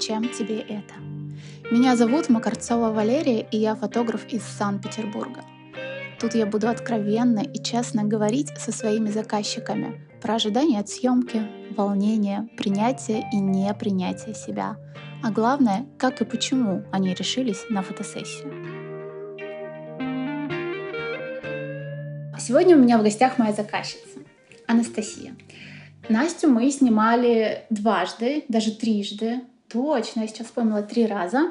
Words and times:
«Зачем 0.00 0.30
тебе 0.30 0.60
это?». 0.60 0.94
Меня 1.70 1.94
зовут 1.94 2.30
Макарцова 2.30 2.90
Валерия, 2.90 3.46
и 3.50 3.58
я 3.58 3.74
фотограф 3.74 4.26
из 4.32 4.42
Санкт-Петербурга. 4.44 5.44
Тут 6.18 6.34
я 6.34 6.46
буду 6.46 6.70
откровенно 6.70 7.40
и 7.40 7.62
честно 7.62 8.04
говорить 8.04 8.48
со 8.56 8.72
своими 8.72 9.10
заказчиками 9.10 10.00
про 10.22 10.36
ожидания 10.36 10.80
от 10.80 10.88
съемки, 10.88 11.42
волнение, 11.76 12.48
принятие 12.56 13.28
и 13.30 13.36
непринятие 13.36 14.34
себя, 14.34 14.78
а 15.22 15.30
главное, 15.30 15.84
как 15.98 16.22
и 16.22 16.24
почему 16.24 16.82
они 16.92 17.12
решились 17.12 17.66
на 17.68 17.82
фотосессию. 17.82 18.50
Сегодня 22.38 22.74
у 22.74 22.80
меня 22.80 22.96
в 22.96 23.02
гостях 23.02 23.36
моя 23.36 23.52
заказчица 23.52 24.20
Анастасия. 24.66 25.34
Настю 26.08 26.48
мы 26.48 26.70
снимали 26.70 27.66
дважды, 27.68 28.44
даже 28.48 28.70
трижды. 28.72 29.42
Точно, 29.72 30.20
я 30.20 30.26
сейчас 30.26 30.48
вспомнила 30.48 30.82
три 30.82 31.06
раза. 31.06 31.50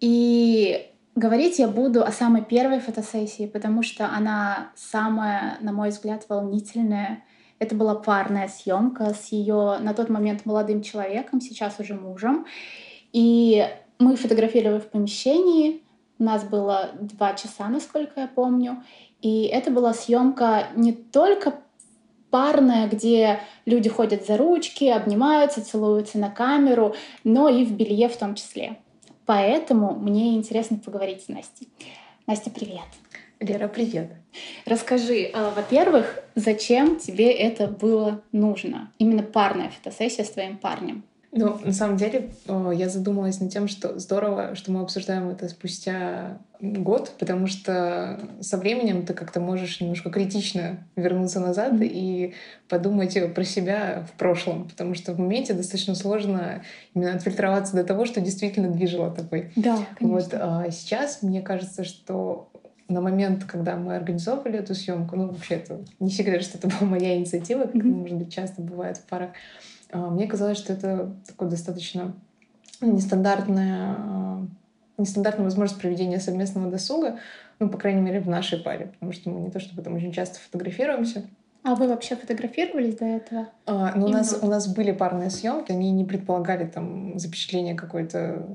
И 0.00 0.90
говорить 1.14 1.58
я 1.58 1.68
буду 1.68 2.02
о 2.02 2.10
самой 2.10 2.42
первой 2.42 2.80
фотосессии, 2.80 3.46
потому 3.46 3.82
что 3.82 4.06
она 4.06 4.72
самая, 4.74 5.58
на 5.60 5.72
мой 5.72 5.90
взгляд, 5.90 6.24
волнительная. 6.28 7.22
Это 7.58 7.74
была 7.74 7.94
парная 7.94 8.48
съемка 8.48 9.12
с 9.12 9.32
ее 9.32 9.78
на 9.80 9.92
тот 9.92 10.08
момент 10.08 10.46
молодым 10.46 10.82
человеком, 10.82 11.40
сейчас 11.42 11.78
уже 11.78 11.94
мужем. 11.94 12.46
И 13.12 13.66
мы 13.98 14.16
фотографировали 14.16 14.80
в 14.80 14.88
помещении. 14.88 15.82
У 16.18 16.24
нас 16.24 16.44
было 16.44 16.90
два 16.98 17.34
часа, 17.34 17.68
насколько 17.68 18.20
я 18.20 18.28
помню. 18.28 18.82
И 19.20 19.44
это 19.44 19.70
была 19.70 19.92
съемка 19.92 20.68
не 20.74 20.92
только 20.92 21.52
парная, 22.30 22.88
где 22.88 23.40
люди 23.66 23.88
ходят 23.88 24.26
за 24.26 24.36
ручки, 24.36 24.84
обнимаются, 24.84 25.64
целуются 25.64 26.18
на 26.18 26.30
камеру, 26.30 26.94
но 27.24 27.48
и 27.48 27.64
в 27.64 27.72
белье 27.72 28.08
в 28.08 28.16
том 28.16 28.34
числе. 28.34 28.76
Поэтому 29.26 29.94
мне 29.94 30.34
интересно 30.34 30.78
поговорить 30.78 31.24
с 31.24 31.28
Настей. 31.28 31.68
Настя, 32.26 32.50
привет. 32.50 32.86
Лера, 33.40 33.68
привет. 33.68 34.10
Расскажи, 34.66 35.30
а, 35.32 35.50
во-первых, 35.54 36.22
зачем 36.34 36.98
тебе 36.98 37.32
это 37.32 37.66
было 37.68 38.22
нужно? 38.32 38.92
Именно 38.98 39.22
парная 39.22 39.70
фотосессия 39.70 40.24
с 40.24 40.30
твоим 40.30 40.58
парнем. 40.58 41.04
Ну, 41.32 41.58
на 41.64 41.72
самом 41.72 41.96
деле, 41.96 42.30
я 42.46 42.88
задумалась 42.88 43.40
над 43.40 43.52
тем, 43.52 43.68
что 43.68 43.98
здорово, 43.98 44.56
что 44.56 44.72
мы 44.72 44.80
обсуждаем 44.80 45.28
это 45.28 45.48
спустя 45.48 46.38
год, 46.60 47.12
потому 47.18 47.46
что 47.46 48.20
со 48.40 48.56
временем 48.56 49.06
ты 49.06 49.14
как-то 49.14 49.40
можешь 49.40 49.80
немножко 49.80 50.10
критично 50.10 50.78
вернуться 50.96 51.40
назад 51.40 51.74
mm-hmm. 51.74 51.90
и 51.90 52.34
подумать 52.68 53.34
про 53.34 53.44
себя 53.44 54.06
в 54.12 54.18
прошлом, 54.18 54.68
потому 54.68 54.94
что 54.94 55.12
в 55.12 55.20
моменте 55.20 55.54
достаточно 55.54 55.94
сложно 55.94 56.62
именно 56.94 57.14
отфильтроваться 57.14 57.76
до 57.76 57.84
того, 57.84 58.04
что 58.04 58.20
действительно 58.20 58.68
движило 58.68 59.10
тобой. 59.10 59.52
Да, 59.56 59.78
конечно. 59.96 60.08
Вот 60.08 60.34
а 60.34 60.70
сейчас 60.70 61.22
мне 61.22 61.40
кажется, 61.40 61.84
что 61.84 62.50
на 62.88 63.00
момент, 63.00 63.44
когда 63.44 63.76
мы 63.76 63.94
организовывали 63.94 64.58
эту 64.58 64.74
съемку, 64.74 65.16
ну 65.16 65.28
вообще 65.28 65.54
это 65.54 65.80
не 66.00 66.10
секрет, 66.10 66.42
что 66.42 66.58
это 66.58 66.68
была 66.68 66.90
моя 66.90 67.16
инициатива, 67.16 67.62
как 67.62 67.76
mm-hmm. 67.76 67.94
может 67.94 68.16
быть 68.16 68.34
часто 68.34 68.60
бывает 68.60 68.98
в 68.98 69.04
парах, 69.04 69.30
мне 69.98 70.26
казалось, 70.26 70.58
что 70.58 70.72
это 70.72 71.14
такое 71.26 71.48
достаточно 71.48 72.14
нестандартная, 72.80 73.96
а, 73.98 74.46
нестандартная 74.98 75.44
возможность 75.44 75.80
проведения 75.80 76.20
совместного 76.20 76.70
досуга, 76.70 77.18
ну, 77.58 77.68
по 77.68 77.78
крайней 77.78 78.00
мере, 78.00 78.20
в 78.20 78.28
нашей 78.28 78.58
паре, 78.58 78.86
потому 78.86 79.12
что 79.12 79.30
мы 79.30 79.40
не 79.40 79.50
то 79.50 79.60
чтобы 79.60 79.82
там 79.82 79.94
очень 79.94 80.12
часто 80.12 80.38
фотографируемся. 80.38 81.24
А 81.62 81.74
вы 81.74 81.88
вообще 81.88 82.16
фотографировались 82.16 82.96
до 82.96 83.04
этого? 83.04 83.48
А, 83.66 83.92
ну, 83.94 84.06
у 84.06 84.08
нас, 84.08 84.38
у 84.40 84.46
нас 84.46 84.66
были 84.66 84.92
парные 84.92 85.28
съемки, 85.28 85.72
они 85.72 85.90
не 85.90 86.04
предполагали 86.04 86.66
там 86.66 87.18
запечатление 87.18 87.74
какой-то 87.74 88.46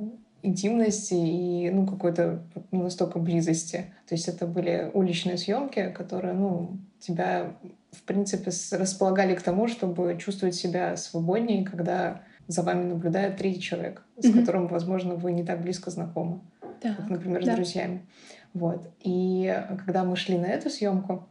интимности 0.41 1.13
и 1.13 1.69
ну, 1.69 1.85
какой-то 1.85 2.41
ну, 2.71 2.83
настолько 2.83 3.19
близости. 3.19 3.93
То 4.07 4.15
есть 4.15 4.27
это 4.27 4.47
были 4.47 4.89
уличные 4.93 5.37
съемки, 5.37 5.91
которые 5.91 6.33
ну, 6.33 6.77
тебя 7.05 7.55
в 7.95 8.03
принципе, 8.03 8.51
располагали 8.71 9.35
к 9.35 9.41
тому, 9.41 9.67
чтобы 9.67 10.17
чувствовать 10.19 10.55
себя 10.55 10.97
свободнее, 10.97 11.65
когда 11.65 12.21
за 12.47 12.61
вами 12.61 12.85
наблюдает 12.85 13.37
третий 13.37 13.61
человек, 13.61 14.03
с 14.19 14.25
mm-hmm. 14.25 14.39
которым, 14.39 14.67
возможно, 14.67 15.15
вы 15.15 15.31
не 15.31 15.43
так 15.43 15.61
близко 15.61 15.89
знакомы, 15.89 16.41
так, 16.81 16.97
как, 16.97 17.09
например, 17.09 17.43
да. 17.43 17.53
с 17.53 17.55
друзьями. 17.55 18.05
Вот. 18.53 18.87
И 19.01 19.63
когда 19.85 20.03
мы 20.03 20.15
шли 20.15 20.37
на 20.37 20.45
эту 20.45 20.69
съемку, 20.69 21.27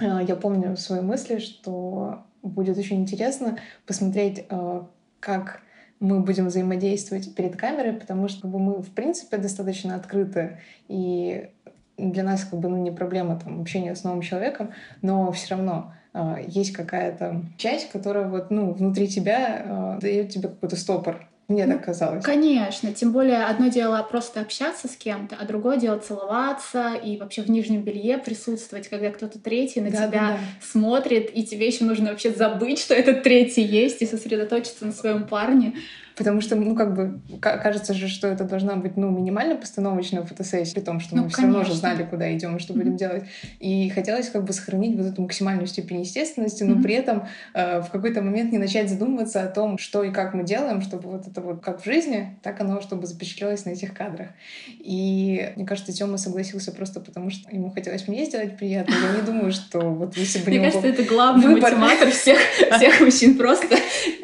э, 0.00 0.20
я 0.26 0.36
помню 0.36 0.76
свои 0.76 1.00
мысли, 1.00 1.38
что 1.38 2.24
будет 2.42 2.78
очень 2.78 3.00
интересно 3.00 3.58
посмотреть, 3.86 4.44
э, 4.48 4.82
как 5.20 5.62
мы 6.00 6.20
будем 6.20 6.46
взаимодействовать 6.46 7.34
перед 7.34 7.56
камерой, 7.56 7.94
потому 7.94 8.28
что 8.28 8.42
как 8.42 8.50
бы, 8.50 8.58
мы, 8.58 8.82
в 8.82 8.90
принципе, 8.90 9.38
достаточно 9.38 9.94
открыты 9.96 10.58
и 10.88 11.50
для 11.96 12.22
нас 12.22 12.44
как 12.44 12.58
бы 12.58 12.68
ну, 12.68 12.76
не 12.76 12.90
проблема 12.90 13.38
там, 13.38 13.60
общения 13.60 13.94
с 13.94 14.04
новым 14.04 14.22
человеком, 14.22 14.72
но 15.02 15.30
все 15.32 15.54
равно 15.54 15.92
э, 16.12 16.44
есть 16.46 16.72
какая-то 16.72 17.42
часть, 17.56 17.90
которая 17.90 18.28
вот, 18.28 18.50
ну, 18.50 18.72
внутри 18.72 19.08
тебя 19.08 19.62
э, 19.64 19.98
дает 20.00 20.30
тебе 20.30 20.48
какой-то 20.48 20.76
стопор. 20.76 21.26
Мне 21.48 21.66
ну, 21.66 21.74
так 21.74 21.84
казалось. 21.84 22.24
Конечно, 22.24 22.92
тем 22.92 23.12
более 23.12 23.44
одно 23.44 23.68
дело 23.68 24.02
просто 24.08 24.40
общаться 24.40 24.88
с 24.88 24.96
кем-то, 24.96 25.36
а 25.38 25.44
другое 25.44 25.76
дело 25.76 25.98
целоваться 25.98 26.94
и 26.94 27.18
вообще 27.18 27.42
в 27.42 27.50
нижнем 27.50 27.82
белье 27.82 28.16
присутствовать, 28.16 28.88
когда 28.88 29.10
кто-то 29.10 29.38
третий 29.38 29.80
на 29.80 29.90
да, 29.90 29.96
тебя 29.96 30.10
да, 30.10 30.28
да. 30.28 30.38
смотрит, 30.62 31.30
и 31.34 31.44
тебе 31.44 31.66
еще 31.66 31.84
нужно 31.84 32.10
вообще 32.10 32.30
забыть, 32.32 32.78
что 32.78 32.94
этот 32.94 33.22
третий 33.22 33.62
есть, 33.62 34.00
и 34.00 34.06
сосредоточиться 34.06 34.86
на 34.86 34.92
своем 34.92 35.26
парне. 35.26 35.74
Потому 36.16 36.40
что, 36.40 36.54
ну, 36.54 36.76
как 36.76 36.94
бы, 36.94 37.20
кажется 37.40 37.92
же, 37.92 38.06
что 38.08 38.28
это 38.28 38.44
должна 38.44 38.76
быть, 38.76 38.96
ну, 38.96 39.10
минимально 39.10 39.56
постановочная 39.56 40.22
фотосессия, 40.22 40.72
при 40.74 40.80
том, 40.80 41.00
что 41.00 41.16
ну, 41.16 41.24
мы 41.24 41.28
все 41.28 41.42
равно 41.42 41.64
же 41.64 41.74
знали, 41.74 42.04
куда 42.04 42.32
идем 42.36 42.56
и 42.56 42.60
что 42.60 42.72
mm-hmm. 42.72 42.76
будем 42.76 42.96
делать. 42.96 43.24
И 43.58 43.88
хотелось 43.90 44.28
как 44.28 44.44
бы 44.44 44.52
сохранить 44.52 44.96
вот 44.96 45.06
эту 45.06 45.22
максимальную 45.22 45.66
степень 45.66 46.00
естественности, 46.00 46.62
но 46.62 46.76
mm-hmm. 46.76 46.82
при 46.82 46.94
этом 46.94 47.26
э, 47.52 47.80
в 47.80 47.90
какой-то 47.90 48.22
момент 48.22 48.52
не 48.52 48.58
начать 48.58 48.88
задумываться 48.88 49.42
о 49.42 49.48
том, 49.48 49.76
что 49.78 50.04
и 50.04 50.12
как 50.12 50.34
мы 50.34 50.44
делаем, 50.44 50.82
чтобы 50.82 51.10
вот 51.10 51.26
это 51.34 51.40
вот 51.40 51.64
как 51.64 51.82
в 51.82 51.84
жизни, 51.84 52.38
так 52.42 52.60
оно, 52.60 52.80
чтобы 52.80 53.06
запечатлелось 53.06 53.64
на 53.64 53.70
этих 53.70 53.92
кадрах. 53.92 54.28
И 54.68 55.52
мне 55.56 55.66
кажется, 55.66 55.92
Тёма 55.92 56.16
согласился 56.16 56.70
просто 56.70 57.00
потому, 57.00 57.30
что 57.30 57.50
ему 57.50 57.70
хотелось 57.70 58.06
мне 58.06 58.24
сделать 58.24 58.56
приятно. 58.56 58.94
Я 58.94 59.20
не 59.20 59.26
думаю, 59.26 59.52
что 59.52 59.80
вот 59.80 60.16
если 60.16 60.38
бы 60.38 60.50
Мне 60.50 60.60
кажется, 60.60 60.86
это 60.86 61.02
главный 61.02 61.48
мотиватор 61.48 62.10
всех, 62.10 62.38
всех 62.76 63.00
мужчин. 63.00 63.36
Просто 63.36 63.76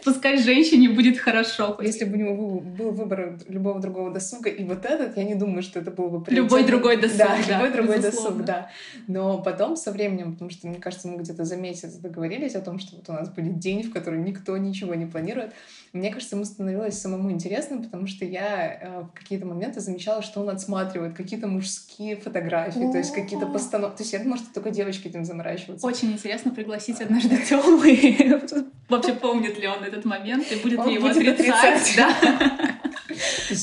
пускай 0.04 0.38
женщине 0.38 0.88
будет 0.88 1.18
хорошо 1.18 1.76
если 1.82 2.04
бы 2.04 2.14
у 2.14 2.16
него 2.16 2.60
был 2.60 2.90
выбор 2.92 3.38
любого 3.48 3.80
другого 3.80 4.10
досуга, 4.10 4.48
и 4.48 4.64
вот 4.64 4.84
этот, 4.84 5.16
я 5.16 5.24
не 5.24 5.34
думаю, 5.34 5.62
что 5.62 5.80
это 5.80 5.90
был 5.90 6.08
бы 6.08 6.22
приоритет. 6.22 6.50
Любой 6.50 6.66
другой 6.66 6.96
досуг, 6.96 7.18
да. 7.18 7.36
да 7.48 7.56
любой 7.56 7.72
другой 7.72 7.96
безусловно. 7.96 8.44
досуг, 8.44 8.46
да. 8.46 8.70
Но 9.06 9.42
потом, 9.42 9.76
со 9.76 9.90
временем, 9.90 10.32
потому 10.32 10.50
что, 10.50 10.68
мне 10.68 10.78
кажется, 10.78 11.08
мы 11.08 11.18
где-то 11.18 11.44
за 11.44 11.56
месяц 11.56 11.94
договорились 11.94 12.54
о 12.54 12.60
том, 12.60 12.78
что 12.78 12.96
вот 12.96 13.08
у 13.08 13.12
нас 13.12 13.28
будет 13.30 13.58
день, 13.58 13.82
в 13.82 13.92
который 13.92 14.20
никто 14.20 14.56
ничего 14.56 14.94
не 14.94 15.06
планирует, 15.06 15.52
мне 15.92 16.12
кажется, 16.12 16.36
ему 16.36 16.44
становилось 16.44 17.00
самому 17.00 17.32
интересно, 17.32 17.82
потому 17.82 18.06
что 18.06 18.24
я 18.24 18.78
э, 18.80 19.00
в 19.02 19.12
какие-то 19.12 19.44
моменты 19.46 19.80
замечала, 19.80 20.22
что 20.22 20.40
он 20.40 20.50
отсматривает 20.50 21.16
какие-то 21.16 21.48
мужские 21.48 22.16
фотографии, 22.16 22.90
то 22.92 22.98
есть 22.98 23.12
какие-то 23.12 23.46
постановки. 23.46 23.98
То 23.98 24.02
есть 24.04 24.12
я 24.12 24.20
думаю, 24.20 24.38
что 24.38 24.54
только 24.54 24.70
девочки 24.70 25.08
этим 25.08 25.24
заморачиваются. 25.24 25.86
Очень 25.86 26.12
интересно 26.12 26.52
пригласить 26.52 27.00
однажды 27.00 27.38
Тёму. 27.38 27.80
Вообще 28.88 29.14
помнит 29.14 29.58
ли 29.58 29.66
он 29.66 29.82
этот 29.82 30.04
момент 30.04 30.46
и 30.52 30.56
будет 30.56 30.84
ли 30.86 30.94
его 30.94 31.08
отрицать? 31.08 31.98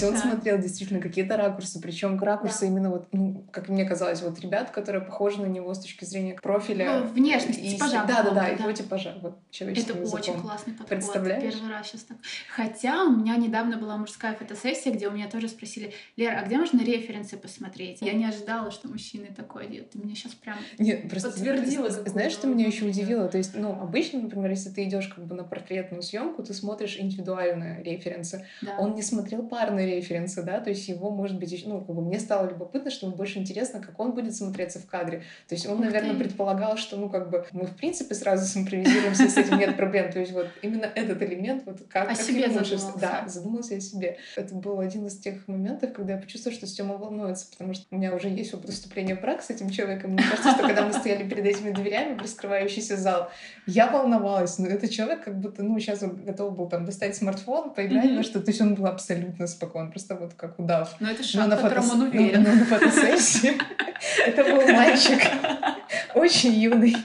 Есть 0.02 0.04
он 0.04 0.14
да. 0.14 0.36
смотрел 0.36 0.58
действительно 0.58 1.00
какие-то 1.00 1.38
ракурсы, 1.38 1.82
причем 1.82 2.20
ракурсы 2.22 2.62
да. 2.62 2.66
именно 2.68 2.90
вот, 2.90 3.08
ну, 3.12 3.44
как 3.52 3.70
мне 3.70 3.86
казалось, 3.86 4.22
вот 4.22 4.40
ребят, 4.40 4.72
которые 4.72 5.04
похожи 5.04 5.42
на 5.42 5.46
него 5.46 5.74
с 5.74 5.80
точки 5.80 6.06
зрения 6.06 6.36
профиля. 6.36 7.00
Ну, 7.00 7.08
внешности, 7.08 7.62
и, 7.62 7.74
типажа. 7.74 8.06
Да, 8.08 8.24
да, 8.24 8.32
да, 8.32 8.48
его 8.48 8.72
типажа, 8.72 9.18
вот 9.22 9.38
человеческим 9.52 9.96
Это 9.96 10.02
языком. 10.04 10.20
очень 10.20 10.42
классный 10.42 10.74
подход. 10.74 10.90
Представляешь? 10.90 11.54
Первый 11.54 11.72
раз 11.72 11.88
сейчас 11.88 12.02
так. 12.04 12.18
Хотя 12.50 13.04
у 13.04 13.16
меня 13.16 13.36
недавно 13.38 13.78
была 13.78 13.98
мужская 13.98 14.36
фотосессия, 14.36 14.92
где 14.92 15.08
у 15.08 15.12
меня 15.12 15.30
тоже 15.30 15.50
спросили, 15.50 15.94
Лера, 16.16 16.40
а 16.40 16.46
где 16.46 16.58
можно 16.58 16.82
референсы 16.82 17.38
посмотреть? 17.38 18.02
Я 18.02 18.14
не 18.14 18.26
ожидала, 18.26 18.72
что 18.72 18.88
мужчины 18.88 19.28
такое 19.36 19.68
делают. 19.68 19.92
Ты 19.92 20.00
меня 20.00 20.16
сейчас 20.16 20.34
прям 20.34 20.58
Нет, 20.78 21.10
просто 21.10 21.30
подтвердила. 21.30 21.90
Знаешь, 21.90 22.34
что 22.34 22.48
меня 22.48 22.68
еще 22.68 22.86
удивило? 22.86 23.28
То 23.28 23.38
есть, 23.38 23.56
ну, 23.56 23.72
обычно, 23.72 24.22
например, 24.22 24.52
если 24.52 24.70
ты 24.70 24.84
идешь 24.84 25.08
как 25.08 25.26
бы 25.26 25.36
на 25.36 25.44
портретную 25.44 26.04
съемку, 26.04 26.44
ты 26.44 26.54
смотришь 26.54 26.98
индивидуальные 27.00 27.84
референсы. 27.84 28.46
Да. 28.62 28.78
Он 28.78 28.96
не 28.96 29.02
смотрел 29.02 29.44
парные 29.44 29.87
референсы, 29.96 30.44
да, 30.44 30.60
то 30.60 30.70
есть 30.70 30.88
его, 30.88 31.10
может 31.10 31.40
быть, 31.40 31.64
ну, 31.66 31.82
как 31.82 31.96
бы 31.96 32.02
мне 32.02 32.20
стало 32.20 32.50
любопытно, 32.50 32.92
что 32.92 33.08
ему 33.08 33.16
больше 33.16 33.40
интересно, 33.40 33.80
как 33.80 34.00
он 34.00 34.12
будет 34.12 34.36
смотреться 34.36 34.80
в 34.80 34.86
кадре. 34.86 35.24
То 35.48 35.56
есть 35.56 35.68
он, 35.68 35.80
наверное, 35.80 36.16
предполагал, 36.16 36.78
что, 36.78 36.98
ну, 36.98 37.10
как 37.10 37.30
бы 37.30 37.46
мы, 37.52 37.66
в 37.66 37.76
принципе, 37.76 38.16
сразу 38.16 38.46
симпровизируемся, 38.46 39.30
с 39.30 39.38
этим 39.38 39.58
нет 39.58 39.78
проблем. 39.78 40.12
То 40.12 40.20
есть 40.20 40.32
вот 40.32 40.48
именно 40.62 40.86
этот 40.86 41.22
элемент, 41.22 41.64
вот 41.66 41.82
как... 41.90 42.06
О 42.06 42.08
как 42.08 42.22
себе 42.22 42.50
задумался. 42.50 42.94
Да, 43.00 43.24
задумался 43.28 43.76
о 43.76 43.80
себе. 43.80 44.18
Это 44.36 44.56
был 44.56 44.80
один 44.80 45.06
из 45.08 45.18
тех 45.18 45.48
моментов, 45.48 45.94
когда 45.94 46.14
я 46.14 46.20
почувствовала, 46.20 46.58
что 46.58 46.68
Стёма 46.68 46.98
волнуется, 46.98 47.48
потому 47.52 47.74
что 47.74 47.86
у 47.92 47.96
меня 47.96 48.14
уже 48.14 48.28
есть 48.30 48.54
опыт 48.54 48.68
выступления 48.68 49.16
в 49.16 49.22
брак 49.22 49.42
с 49.42 49.50
этим 49.50 49.70
человеком. 49.70 50.12
Мне 50.12 50.24
кажется, 50.24 50.52
что 50.52 50.64
когда 50.64 50.86
мы 50.86 50.94
стояли 50.94 51.28
перед 51.28 51.46
этими 51.46 51.72
дверями 51.72 52.16
в 52.16 52.22
раскрывающийся 52.22 52.98
зал, 52.98 53.30
я 53.66 53.88
волновалась. 53.90 54.58
Но 54.58 54.68
этот 54.68 54.90
человек 54.90 55.24
как 55.24 55.40
будто, 55.40 55.64
ну, 55.64 55.80
сейчас 55.80 56.04
он 56.04 56.16
готов 56.24 56.56
был 56.56 56.68
там 56.68 56.86
достать 56.86 57.16
смартфон, 57.16 57.74
поиграть 57.74 58.06
mm-hmm. 58.06 58.18
во 58.18 58.24
что. 58.24 58.42
То 58.42 58.50
есть 58.50 58.62
он 58.62 58.76
был 58.76 58.88
абсолютно 58.88 59.48
спокоен, 59.48 59.77
просто 59.86 60.16
вот 60.16 60.34
как 60.34 60.58
удав. 60.60 60.96
Но 61.00 61.10
это 61.10 61.24
шаг, 61.24 61.48
но 61.48 61.56
которому 61.56 61.94
он 61.94 62.02
уверен. 62.04 62.44
Но, 62.44 62.50
но 62.50 62.56
на 62.56 62.66
фотосессии 62.66 63.58
это 64.26 64.44
был 64.44 64.68
мальчик 64.74 65.20
очень 66.16 66.54
юный. 66.54 66.96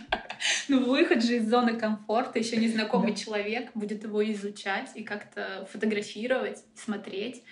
Ну, 0.69 0.85
выход 0.85 1.23
же 1.23 1.37
из 1.37 1.49
зоны 1.49 1.79
комфорта, 1.79 2.39
еще 2.39 2.57
незнакомый 2.57 3.13
да. 3.13 3.17
человек 3.17 3.71
будет 3.75 4.03
его 4.03 4.25
изучать 4.33 4.91
и 4.95 5.03
как-то 5.03 5.69
фотографировать, 5.71 6.65
смотреть. 6.75 7.43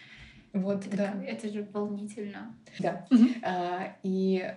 Вот, 0.52 0.86
это, 0.86 0.96
да. 0.96 1.24
Это 1.24 1.48
же 1.48 1.66
волнительно. 1.72 2.56
Да. 2.78 3.06
Угу. 3.10 3.26
А, 3.42 3.96
и 4.02 4.52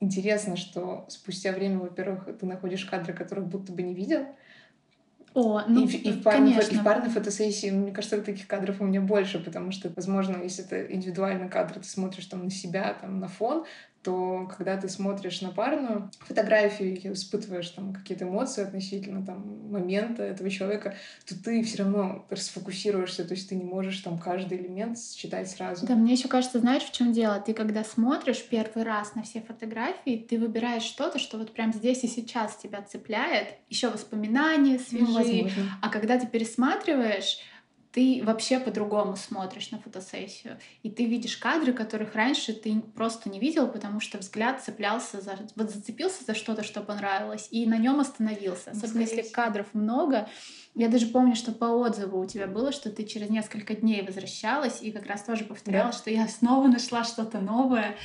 интересно, 0.00 0.56
что 0.56 1.06
спустя 1.08 1.52
время, 1.52 1.78
во-первых, 1.78 2.28
ты 2.38 2.44
находишь 2.44 2.84
кадры, 2.84 3.14
которых 3.14 3.46
будто 3.46 3.72
бы 3.72 3.82
не 3.82 3.94
видел. 3.94 4.26
О, 5.34 5.62
ну, 5.68 5.86
и, 5.86 5.96
и, 5.96 6.12
в 6.12 6.22
парной, 6.22 6.52
и 6.52 6.74
в 6.74 6.84
парной 6.84 7.10
фотосессии, 7.10 7.70
мне 7.70 7.92
кажется, 7.92 8.20
таких 8.22 8.46
кадров 8.46 8.80
у 8.80 8.84
меня 8.84 9.00
больше, 9.00 9.38
потому 9.38 9.72
что, 9.72 9.90
возможно, 9.94 10.42
если 10.42 10.64
это 10.64 10.92
индивидуальный 10.92 11.48
кадр, 11.48 11.74
ты 11.74 11.84
смотришь 11.84 12.26
там 12.26 12.44
на 12.44 12.50
себя, 12.50 12.94
там 13.00 13.20
на 13.20 13.28
фон, 13.28 13.64
то 14.02 14.50
когда 14.56 14.76
ты 14.76 14.88
смотришь 14.88 15.40
на 15.40 15.50
парную 15.50 16.10
фотографию 16.20 16.96
и 16.96 17.12
испытываешь 17.12 17.68
там 17.70 17.92
какие-то 17.92 18.24
эмоции 18.24 18.62
относительно 18.62 19.24
там 19.24 19.70
момента 19.70 20.22
этого 20.22 20.48
человека, 20.50 20.94
то 21.26 21.34
ты 21.42 21.62
все 21.62 21.82
равно 21.82 22.24
расфокусируешься, 22.30 23.24
то 23.24 23.34
есть 23.34 23.48
ты 23.48 23.56
не 23.56 23.64
можешь 23.64 23.98
там 23.98 24.18
каждый 24.18 24.58
элемент 24.58 24.98
считать 24.98 25.50
сразу. 25.50 25.86
Да, 25.86 25.94
мне 25.94 26.12
еще 26.12 26.28
кажется, 26.28 26.60
знаешь, 26.60 26.84
в 26.84 26.92
чем 26.92 27.12
дело? 27.12 27.40
Ты 27.40 27.54
когда 27.54 27.84
смотришь 27.84 28.44
первый 28.48 28.84
раз 28.84 29.14
на 29.14 29.22
все 29.22 29.40
фотографии, 29.40 30.24
ты 30.28 30.38
выбираешь 30.38 30.84
что-то, 30.84 31.18
что 31.18 31.38
вот 31.38 31.52
прям 31.52 31.72
здесь 31.72 32.04
и 32.04 32.08
сейчас 32.08 32.56
тебя 32.56 32.82
цепляет, 32.82 33.48
еще 33.68 33.88
воспоминания 33.88 34.78
свежие, 34.78 35.44
ну, 35.44 35.62
а 35.82 35.88
когда 35.88 36.18
ты 36.18 36.26
пересматриваешь, 36.26 37.38
ты 37.92 38.22
вообще 38.22 38.60
по-другому 38.60 39.16
смотришь 39.16 39.70
на 39.70 39.78
фотосессию. 39.78 40.58
И 40.82 40.90
ты 40.90 41.06
видишь 41.06 41.36
кадры, 41.36 41.72
которых 41.72 42.14
раньше 42.14 42.52
ты 42.52 42.80
просто 42.80 43.30
не 43.30 43.40
видел, 43.40 43.66
потому 43.68 44.00
что 44.00 44.18
взгляд 44.18 44.62
цеплялся 44.62 45.20
за... 45.20 45.38
Вот 45.56 45.70
зацепился 45.70 46.24
за 46.24 46.34
что-то, 46.34 46.62
что 46.62 46.82
понравилось, 46.82 47.48
и 47.50 47.66
на 47.66 47.78
нем 47.78 48.00
остановился. 48.00 48.72
Особенно 48.72 49.00
если 49.00 49.22
кадров 49.22 49.66
много. 49.72 50.28
Я 50.74 50.88
даже 50.88 51.06
помню, 51.06 51.34
что 51.34 51.52
по 51.52 51.64
отзыву 51.64 52.20
у 52.20 52.26
тебя 52.26 52.46
было, 52.46 52.72
что 52.72 52.90
ты 52.90 53.04
через 53.04 53.30
несколько 53.30 53.74
дней 53.74 54.02
возвращалась 54.02 54.82
и 54.82 54.92
как 54.92 55.06
раз 55.06 55.24
тоже 55.24 55.44
повторяла, 55.44 55.90
да. 55.90 55.96
что 55.96 56.10
я 56.10 56.28
снова 56.28 56.68
нашла 56.68 57.04
что-то 57.04 57.40
новое. 57.40 57.96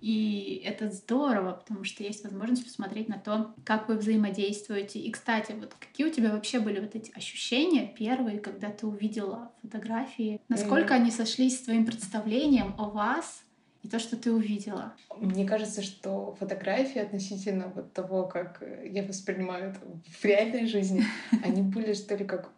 И 0.00 0.62
это 0.64 0.90
здорово, 0.90 1.52
потому 1.52 1.84
что 1.84 2.04
есть 2.04 2.22
возможность 2.24 2.64
посмотреть 2.64 3.08
на 3.08 3.18
то, 3.18 3.54
как 3.64 3.88
вы 3.88 3.96
взаимодействуете. 3.96 5.00
И, 5.00 5.10
кстати, 5.10 5.52
вот 5.52 5.74
какие 5.78 6.06
у 6.06 6.10
тебя 6.10 6.30
вообще 6.30 6.60
были 6.60 6.80
вот 6.80 6.94
эти 6.94 7.10
ощущения 7.16 7.92
первые, 7.98 8.38
когда 8.38 8.70
ты 8.70 8.86
увидела 8.86 9.50
фотографии? 9.62 10.40
Насколько 10.48 10.94
mm. 10.94 10.96
они 10.96 11.10
сошлись 11.10 11.58
с 11.58 11.62
твоим 11.62 11.84
представлением 11.84 12.74
о 12.78 12.90
вас 12.90 13.42
и 13.82 13.88
то, 13.88 13.98
что 13.98 14.16
ты 14.16 14.32
увидела? 14.32 14.94
Мне 15.16 15.46
кажется, 15.46 15.82
что 15.82 16.36
фотографии 16.38 17.00
относительно 17.00 17.72
вот 17.74 17.92
того, 17.92 18.24
как 18.24 18.62
я 18.84 19.02
воспринимаю 19.02 19.70
это 19.70 19.80
в 20.10 20.24
реальной 20.24 20.66
жизни, 20.66 21.04
они 21.44 21.62
были 21.62 21.94
что 21.94 22.14
ли 22.14 22.24
как 22.24 22.50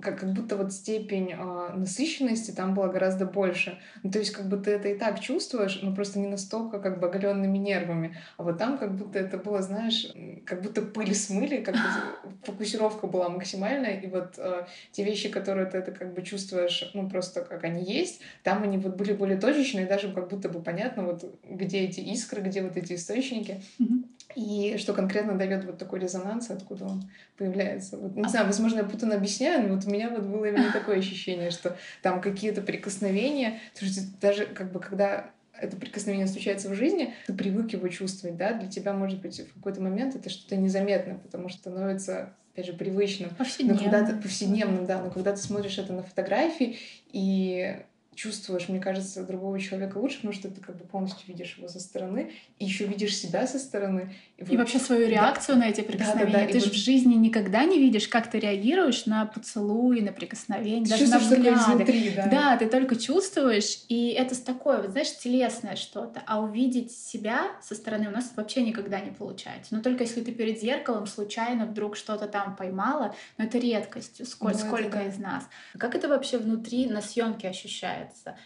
как, 0.00 0.20
как 0.20 0.32
будто 0.32 0.56
вот 0.56 0.72
степень 0.72 1.32
э, 1.32 1.72
насыщенности 1.74 2.52
там 2.52 2.74
была 2.74 2.88
гораздо 2.88 3.26
больше. 3.26 3.78
Ну, 4.02 4.10
то 4.10 4.18
есть 4.18 4.30
как 4.30 4.48
бы 4.48 4.56
ты 4.56 4.70
это 4.70 4.88
и 4.88 4.98
так 4.98 5.20
чувствуешь, 5.20 5.80
но 5.82 5.94
просто 5.94 6.18
не 6.20 6.28
настолько 6.28 6.78
как 6.78 7.00
бы 7.00 7.08
оголенными 7.08 7.58
нервами. 7.58 8.16
А 8.36 8.44
вот 8.44 8.58
там 8.58 8.78
как 8.78 8.96
будто 8.96 9.18
это 9.18 9.38
было, 9.38 9.60
знаешь, 9.60 10.12
как 10.44 10.62
будто 10.62 10.82
пыль 10.82 11.14
смыли, 11.14 11.58
как 11.58 11.74
бы 11.74 11.80
фокусировка 12.44 13.06
была 13.06 13.28
максимальная, 13.28 14.00
и 14.00 14.06
вот 14.06 14.34
э, 14.38 14.66
те 14.92 15.04
вещи, 15.04 15.28
которые 15.28 15.66
ты 15.66 15.78
это 15.78 15.90
как 15.90 16.14
бы 16.14 16.22
чувствуешь, 16.22 16.90
ну 16.94 17.08
просто 17.08 17.42
как 17.42 17.64
они 17.64 17.82
есть, 17.82 18.20
там 18.44 18.62
они 18.62 18.78
вот 18.78 18.96
были 18.96 19.12
более 19.12 19.38
точечные, 19.38 19.86
даже 19.86 20.12
как 20.12 20.28
будто 20.28 20.48
бы 20.48 20.62
понятно, 20.62 21.02
вот 21.02 21.24
где 21.44 21.80
эти 21.80 22.00
искры, 22.00 22.42
где 22.42 22.62
вот 22.62 22.76
эти 22.76 22.94
источники. 22.94 23.62
Mm-hmm. 23.80 24.04
И 24.34 24.76
что 24.78 24.92
конкретно 24.92 25.36
дает 25.36 25.64
вот 25.64 25.78
такой 25.78 26.00
резонанс, 26.00 26.50
откуда 26.50 26.84
он 26.84 27.10
появляется. 27.36 27.96
Вот, 27.96 28.14
не 28.14 28.28
знаю, 28.28 28.46
возможно, 28.46 28.78
я 28.78 28.84
путано 28.84 29.14
объясняю, 29.14 29.66
но 29.66 29.74
вот 29.74 29.86
у 29.86 29.90
меня 29.90 30.10
вот 30.10 30.22
было 30.22 30.44
именно 30.44 30.70
такое 30.72 30.98
ощущение, 30.98 31.50
что 31.50 31.76
там 32.02 32.20
какие-то 32.20 32.60
прикосновения, 32.60 33.60
потому 33.72 33.90
что 33.90 34.00
даже 34.20 34.46
как 34.46 34.70
бы 34.70 34.80
когда 34.80 35.30
это 35.60 35.76
прикосновение 35.76 36.26
случается 36.26 36.68
в 36.68 36.74
жизни, 36.74 37.14
ты 37.26 37.34
привык 37.34 37.72
его 37.72 37.88
чувствовать, 37.88 38.36
да, 38.36 38.52
для 38.52 38.68
тебя, 38.68 38.92
может 38.92 39.20
быть, 39.20 39.40
в 39.40 39.54
какой-то 39.54 39.80
момент 39.80 40.14
это 40.14 40.30
что-то 40.30 40.56
незаметно, 40.56 41.14
потому 41.14 41.48
что 41.48 41.58
становится, 41.58 42.34
опять 42.52 42.66
же, 42.66 42.74
привычным. 42.74 43.30
Повседневным. 43.30 43.76
Но 43.76 43.90
когда 43.90 44.06
ты, 44.06 44.20
повседневным, 44.20 44.86
да, 44.86 45.02
но 45.02 45.10
когда 45.10 45.32
ты 45.32 45.38
смотришь 45.38 45.78
это 45.78 45.92
на 45.92 46.02
фотографии, 46.02 46.76
и 47.12 47.76
чувствуешь, 48.18 48.68
мне 48.68 48.80
кажется, 48.80 49.22
другого 49.22 49.60
человека 49.60 49.98
лучше, 49.98 50.16
потому 50.16 50.34
что 50.34 50.48
ты 50.50 50.60
как 50.60 50.76
бы 50.76 50.84
полностью 50.84 51.24
видишь 51.28 51.54
его 51.56 51.68
со 51.68 51.78
стороны, 51.78 52.32
и 52.58 52.64
еще 52.64 52.84
видишь 52.84 53.16
себя 53.16 53.46
со 53.46 53.60
стороны. 53.60 54.12
И, 54.36 54.42
вот... 54.42 54.52
и 54.52 54.56
вообще 54.56 54.80
свою 54.80 55.08
реакцию 55.08 55.54
да. 55.54 55.64
на 55.64 55.70
эти 55.70 55.82
прикосновения. 55.82 56.32
Да, 56.32 56.40
да, 56.40 56.46
да. 56.46 56.52
Ты 56.52 56.58
же 56.58 56.66
вот... 56.66 56.74
в 56.74 56.78
жизни 56.78 57.14
никогда 57.14 57.64
не 57.64 57.78
видишь, 57.78 58.08
как 58.08 58.28
ты 58.28 58.40
реагируешь 58.40 59.06
на 59.06 59.24
поцелуй, 59.24 60.00
на 60.00 60.10
прикосновение, 60.12 60.84
ты 60.84 60.90
даже 60.90 61.06
на 61.06 61.18
взгляды. 61.20 61.60
Изнутри, 61.60 62.12
да. 62.16 62.26
да, 62.26 62.56
ты 62.56 62.66
только 62.66 62.96
чувствуешь, 62.96 63.84
и 63.88 64.08
это 64.08 64.34
такое, 64.44 64.82
вот 64.82 64.90
знаешь, 64.90 65.16
телесное 65.16 65.76
что-то. 65.76 66.20
А 66.26 66.40
увидеть 66.40 66.90
себя 66.90 67.42
со 67.62 67.76
стороны 67.76 68.08
у 68.08 68.10
нас 68.10 68.32
вообще 68.34 68.62
никогда 68.62 68.98
не 68.98 69.12
получается. 69.12 69.76
Но 69.76 69.80
только 69.80 70.02
если 70.02 70.22
ты 70.22 70.32
перед 70.32 70.60
зеркалом 70.60 71.06
случайно 71.06 71.66
вдруг 71.66 71.94
что-то 71.94 72.26
там 72.26 72.56
поймала, 72.56 73.14
но 73.36 73.44
это 73.44 73.58
редкость. 73.58 74.26
Сколько, 74.28 74.58
ну, 74.58 74.66
сколько 74.66 74.98
да. 74.98 75.04
из 75.04 75.18
нас. 75.18 75.44
А 75.74 75.78
как 75.78 75.94
это 75.94 76.08
вообще 76.08 76.38
внутри 76.38 76.86
на 76.86 77.00
съемке 77.00 77.48
ощущается? 77.48 78.07
Нравится. 78.08 78.36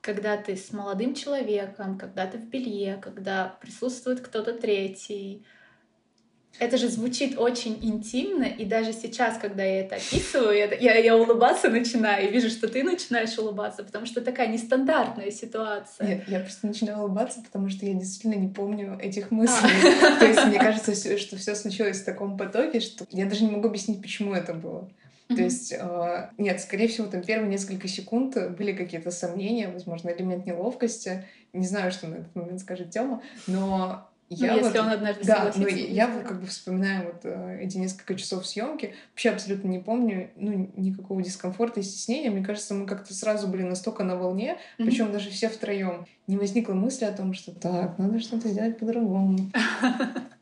Когда 0.00 0.36
ты 0.36 0.56
с 0.56 0.72
молодым 0.72 1.14
человеком, 1.14 1.98
когда 1.98 2.26
ты 2.26 2.38
в 2.38 2.48
белье, 2.48 2.98
когда 3.02 3.56
присутствует 3.60 4.20
кто-то 4.20 4.52
третий, 4.52 5.44
это 6.58 6.78
же 6.78 6.88
звучит 6.88 7.36
очень 7.38 7.78
интимно, 7.82 8.44
и 8.44 8.64
даже 8.64 8.92
сейчас, 8.94 9.36
когда 9.36 9.62
я 9.62 9.80
это 9.80 9.96
описываю, 9.96 10.56
я, 10.56 10.72
я, 10.74 10.96
я 10.96 11.16
улыбаться 11.16 11.68
начинаю, 11.68 12.28
и 12.28 12.32
вижу, 12.32 12.48
что 12.48 12.66
ты 12.66 12.82
начинаешь 12.82 13.36
улыбаться, 13.36 13.84
потому 13.84 14.06
что 14.06 14.22
такая 14.22 14.46
нестандартная 14.48 15.30
ситуация. 15.30 16.06
Нет, 16.06 16.28
я 16.28 16.40
просто 16.40 16.66
начинаю 16.66 17.00
улыбаться, 17.00 17.42
потому 17.42 17.68
что 17.68 17.84
я 17.84 17.92
действительно 17.92 18.40
не 18.40 18.48
помню 18.48 18.98
этих 18.98 19.30
мыслей. 19.30 19.68
То 20.18 20.24
есть 20.24 20.46
мне 20.46 20.58
кажется, 20.58 20.94
что 21.18 21.36
все 21.36 21.54
случилось 21.54 22.00
в 22.00 22.04
таком 22.06 22.38
потоке, 22.38 22.80
что 22.80 23.04
я 23.10 23.26
даже 23.26 23.44
не 23.44 23.50
могу 23.50 23.68
объяснить, 23.68 24.00
почему 24.00 24.32
это 24.32 24.54
было. 24.54 24.88
Mm-hmm. 25.28 25.36
То 25.36 25.42
есть, 25.42 25.72
э, 25.72 26.30
нет, 26.38 26.60
скорее 26.60 26.88
всего, 26.88 27.06
там 27.08 27.22
первые 27.22 27.50
несколько 27.50 27.88
секунд 27.88 28.36
были 28.56 28.72
какие-то 28.72 29.10
сомнения, 29.10 29.68
возможно, 29.68 30.10
элемент 30.10 30.46
неловкости. 30.46 31.24
Не 31.52 31.66
знаю, 31.66 31.90
что 31.90 32.06
на 32.06 32.16
этот 32.16 32.34
момент 32.34 32.60
скажет 32.60 32.90
Тёма, 32.90 33.22
но 33.46 34.08
ну, 34.28 34.36
я 34.36 34.54
ну, 34.54 34.58
вот, 34.58 34.66
если 34.66 34.78
он 34.78 34.88
однажды 34.88 35.24
Да, 35.24 35.52
но 35.54 35.68
я 35.68 36.08
вот 36.08 36.24
как 36.24 36.40
бы 36.40 36.46
вспоминаю 36.46 37.12
вот 37.12 37.20
э, 37.24 37.58
эти 37.62 37.76
несколько 37.78 38.16
часов 38.16 38.46
съемки, 38.46 38.94
вообще 39.12 39.30
абсолютно 39.30 39.68
не 39.68 39.78
помню, 39.78 40.30
ну, 40.34 40.70
никакого 40.76 41.22
дискомфорта 41.22 41.80
и 41.80 41.84
стеснения. 41.84 42.30
Мне 42.30 42.44
кажется, 42.44 42.74
мы 42.74 42.86
как-то 42.86 43.14
сразу 43.14 43.46
были 43.46 43.62
настолько 43.62 44.02
на 44.02 44.16
волне, 44.16 44.58
mm-hmm. 44.78 44.84
причем 44.84 45.12
даже 45.12 45.30
все 45.30 45.48
втроем. 45.48 46.06
Не 46.26 46.36
возникла 46.36 46.74
мысли 46.74 47.04
о 47.04 47.12
том, 47.12 47.34
что 47.34 47.52
так, 47.52 47.98
надо 47.98 48.18
что-то 48.18 48.48
сделать 48.48 48.78
по-другому. 48.78 49.38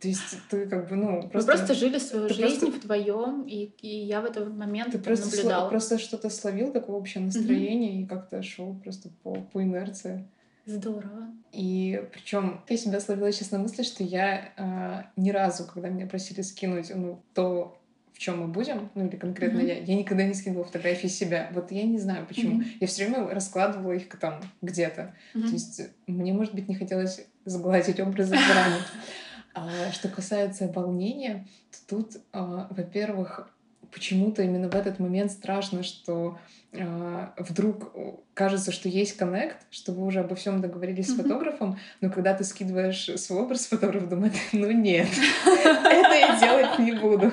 То 0.00 0.08
есть 0.08 0.38
ты 0.50 0.66
как 0.66 0.88
бы, 0.88 0.96
ну, 0.96 1.28
просто... 1.28 1.52
Вы 1.52 1.58
просто 1.58 1.74
жили 1.74 1.98
свою 1.98 2.28
жизнь 2.28 2.60
просто... 2.60 2.80
вдвоем, 2.80 3.44
и, 3.44 3.70
и 3.80 3.88
я 3.88 4.20
в 4.20 4.26
этот 4.26 4.54
момент 4.54 4.92
ты 4.92 4.98
просто 4.98 5.26
наблюдала. 5.26 5.64
Сл... 5.64 5.70
просто 5.70 5.98
что-то 5.98 6.28
словил, 6.28 6.70
такое 6.70 6.96
общее 6.96 7.24
настроение, 7.24 7.92
mm-hmm. 7.92 8.04
и 8.04 8.06
как-то 8.06 8.42
шел 8.42 8.74
просто 8.74 9.08
по, 9.22 9.34
по 9.34 9.62
инерции. 9.62 10.26
Здорово. 10.66 11.28
И 11.52 12.02
причем 12.12 12.60
я 12.68 12.76
себя 12.76 13.00
словила 13.00 13.32
сейчас 13.32 13.52
на 13.52 13.58
мысли, 13.58 13.84
что 13.84 14.02
я 14.04 14.52
э, 14.56 15.02
ни 15.16 15.30
разу, 15.30 15.64
когда 15.64 15.88
меня 15.88 16.06
просили 16.06 16.42
скинуть 16.42 16.90
ну, 16.94 17.22
то, 17.34 17.80
в 18.12 18.18
чем 18.18 18.40
мы 18.40 18.48
будем, 18.48 18.90
ну 18.94 19.06
или 19.06 19.16
конкретно 19.16 19.60
mm-hmm. 19.60 19.68
я, 19.68 19.78
я 19.78 19.94
никогда 19.94 20.24
не 20.24 20.34
скидывала 20.34 20.64
фотографии 20.64 21.06
себя. 21.06 21.50
Вот 21.54 21.70
я 21.70 21.84
не 21.84 21.98
знаю 21.98 22.26
почему. 22.26 22.60
Mm-hmm. 22.60 22.76
Я 22.80 22.86
все 22.86 23.06
время 23.06 23.28
раскладывала 23.28 23.92
их 23.92 24.08
там 24.18 24.42
где-то. 24.60 25.14
Mm-hmm. 25.34 25.42
То 25.42 25.48
есть 25.48 25.82
мне, 26.06 26.32
может 26.32 26.52
быть, 26.52 26.68
не 26.68 26.74
хотелось 26.74 27.24
сгладить 27.44 28.00
образы 28.00 28.36
заранее. 28.36 28.80
А 29.56 29.90
что 29.90 30.08
касается 30.08 30.68
волнения, 30.68 31.46
то 31.70 31.96
тут, 31.96 32.16
а, 32.32 32.68
во-первых, 32.70 33.50
почему-то 33.92 34.42
именно 34.42 34.68
в 34.68 34.74
этот 34.74 34.98
момент 34.98 35.32
страшно, 35.32 35.82
что 35.82 36.38
э, 36.72 37.28
вдруг 37.38 37.92
кажется, 38.34 38.70
что 38.70 38.90
есть 38.90 39.16
коннект, 39.16 39.56
что 39.70 39.92
вы 39.92 40.04
уже 40.04 40.20
обо 40.20 40.34
всем 40.34 40.60
договорились 40.60 41.08
mm-hmm. 41.08 41.14
с 41.14 41.22
фотографом, 41.22 41.78
но 42.02 42.10
когда 42.10 42.34
ты 42.34 42.44
скидываешь 42.44 43.18
свой 43.18 43.40
образ, 43.40 43.66
фотограф 43.66 44.08
думает, 44.08 44.34
ну 44.52 44.70
нет, 44.70 45.08
это 45.46 46.14
я 46.14 46.38
делать 46.38 46.78
не 46.78 46.92
буду. 46.92 47.32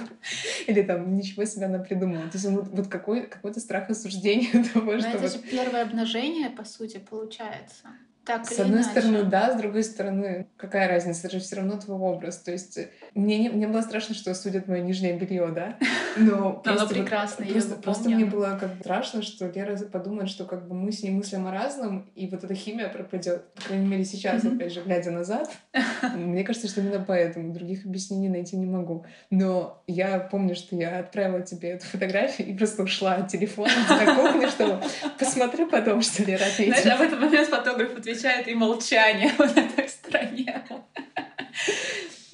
Или 0.68 0.84
там 0.84 1.16
ничего 1.16 1.44
себя 1.44 1.68
напридумала. 1.68 2.30
То 2.30 2.38
есть 2.38 2.46
вот 2.46 2.88
какой, 2.88 3.28
какой-то 3.28 3.60
страх 3.60 3.90
осуждения 3.90 4.64
того, 4.74 4.98
что... 5.00 5.10
это 5.10 5.28
же 5.28 5.40
первое 5.40 5.82
обнажение, 5.82 6.50
по 6.50 6.64
сути, 6.64 6.98
получается. 6.98 7.88
Так 8.26 8.46
с 8.46 8.58
одной 8.58 8.82
иначе. 8.82 8.90
стороны, 8.90 9.24
да, 9.24 9.54
с 9.54 9.60
другой 9.60 9.84
стороны, 9.84 10.48
какая 10.56 10.88
разница, 10.88 11.28
это 11.28 11.38
же 11.38 11.44
все 11.44 11.58
равно 11.58 11.78
твой 11.78 11.98
образ. 11.98 12.38
То 12.38 12.52
есть 12.52 12.80
мне, 13.16 13.38
не, 13.38 13.50
мне 13.50 13.68
было 13.68 13.82
страшно, 13.82 14.16
что 14.16 14.32
осудят 14.32 14.68
мое 14.68 14.82
нижнее 14.82 15.18
белье, 15.18 15.50
да. 15.54 15.78
Но 16.18 16.62
Оно 16.66 16.88
прекрасно, 16.88 17.46
вот, 17.46 17.54
просто, 17.54 17.76
просто 17.76 18.10
мне 18.10 18.26
было 18.26 18.58
как 18.60 18.76
бы 18.76 18.80
страшно, 18.82 19.22
что 19.22 19.48
Лера 19.48 19.78
подумает, 19.78 20.30
что 20.30 20.46
как 20.46 20.68
бы 20.68 20.76
мы 20.76 20.92
с 20.92 21.02
ней 21.02 21.12
мыслим 21.12 21.48
о 21.48 21.52
разном, 21.52 22.10
и 22.16 22.28
вот 22.28 22.44
эта 22.44 22.54
химия 22.54 22.90
пропадет. 22.90 23.54
По 23.54 23.62
крайней 23.64 23.88
мере, 23.88 24.06
сейчас, 24.06 24.44
опять 24.44 24.74
же, 24.74 24.82
глядя 24.82 25.12
назад, 25.12 25.52
мне 26.16 26.44
кажется, 26.44 26.68
что 26.68 26.82
именно 26.82 27.04
поэтому 27.06 27.54
других 27.54 27.86
объяснений 27.86 28.30
найти 28.30 28.58
не 28.58 28.66
могу. 28.66 29.06
Но 29.30 29.84
я 29.88 30.20
помню, 30.20 30.56
что 30.56 30.76
я 30.76 31.00
отправила 31.00 31.42
тебе 31.42 31.72
эту 31.72 31.86
фотографию 31.86 32.48
и 32.48 32.58
просто 32.58 32.84
ушла 32.84 33.16
от 33.16 33.30
телефона 33.30 33.72
на 33.90 34.16
кухню, 34.16 34.50
чтобы 34.50 34.80
посмотрю 35.18 35.68
потом, 35.68 36.02
что 36.02 36.24
Лера 36.24 36.44
ответила. 36.46 36.82
Знаешь, 36.82 37.00
а 37.00 37.04
в 37.04 37.08
этот 37.08 37.20
момент 37.20 37.48
фотограф 37.48 37.98
отвечает 37.98 38.48
и 38.48 38.54
молчание 38.54 39.32
вот 39.38 39.58
этой 39.58 39.90
стороне. 39.90 40.64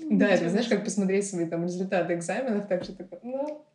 Да, 0.09 0.27
это 0.27 0.49
знаешь, 0.49 0.67
как 0.67 0.83
посмотреть 0.83 1.27
свои 1.29 1.45
там 1.45 1.63
результаты 1.63 2.15
экзаменов, 2.15 2.67
так 2.67 2.83
же 2.83 2.93
такой, 2.93 3.19
ну, 3.21 3.65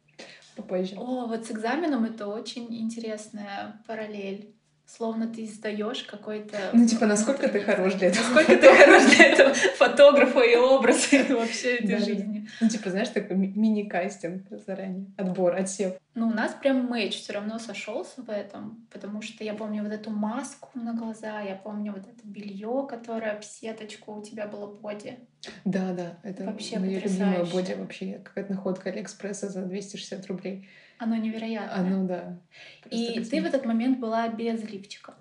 попозже. 0.54 0.96
О, 0.96 1.26
вот 1.26 1.46
с 1.46 1.50
экзаменом 1.50 2.04
это 2.04 2.26
очень 2.26 2.75
интересная 2.76 3.80
параллель. 3.87 4.54
Словно 4.87 5.26
ты 5.26 5.46
сдаешь 5.46 6.02
какой-то... 6.02 6.58
Ну, 6.75 6.87
типа, 6.87 7.06
насколько 7.06 7.49
ты 7.49 7.61
хорош 7.61 7.94
для 7.94 8.08
этого? 8.08 8.23
Насколько 8.23 8.56
ты 8.56 8.75
хорош 8.75 9.16
для 9.16 9.26
этого 9.26 9.54
фотографа 9.76 10.40
и 10.40 10.56
образа 10.56 11.25
вообще 11.30 11.76
этой 11.76 11.99
жизни. 11.99 12.49
Ну, 12.61 12.68
типа, 12.68 12.90
знаешь, 12.90 13.08
такой 13.08 13.37
мини-кастинг 13.37 14.46
заранее, 14.66 15.06
отбор, 15.16 15.54
отсев. 15.54 15.94
Ну, 16.14 16.28
у 16.28 16.30
нас 16.30 16.54
прям 16.54 16.87
мэч 16.87 17.16
все 17.16 17.33
равно 17.33 17.59
сошелся 17.59 18.23
в 18.23 18.30
этом, 18.30 18.87
потому 18.92 19.21
что 19.21 19.42
я 19.42 19.54
помню 19.54 19.83
вот 19.83 19.92
эту 19.92 20.11
маску 20.11 20.71
на 20.75 20.94
глаза, 20.94 21.40
я 21.40 21.56
помню 21.56 21.92
вот 21.92 22.02
это 22.02 22.21
белье, 22.23 22.87
которое 22.88 23.40
в 23.40 23.44
сеточку 23.44 24.14
у 24.14 24.23
тебя 24.23 24.47
было 24.47 24.66
боди. 24.66 25.18
Да, 25.64 25.92
да, 25.92 26.18
это 26.23 26.44
вообще 26.44 26.78
мое 26.78 27.00
любимое 27.00 27.44
боди 27.44 27.73
вообще, 27.73 28.21
какая-то 28.25 28.52
находка 28.52 28.90
Алиэкспресса 28.90 29.49
за 29.49 29.62
260 29.62 30.26
рублей. 30.28 30.68
Оно 30.99 31.16
невероятное. 31.16 31.80
Оно, 31.80 32.06
да. 32.06 32.38
И 32.90 33.21
ты 33.25 33.42
в 33.42 33.44
этот 33.44 33.64
момент 33.64 33.99
была 33.99 34.28
без 34.28 34.62
лифчика. 34.62 35.14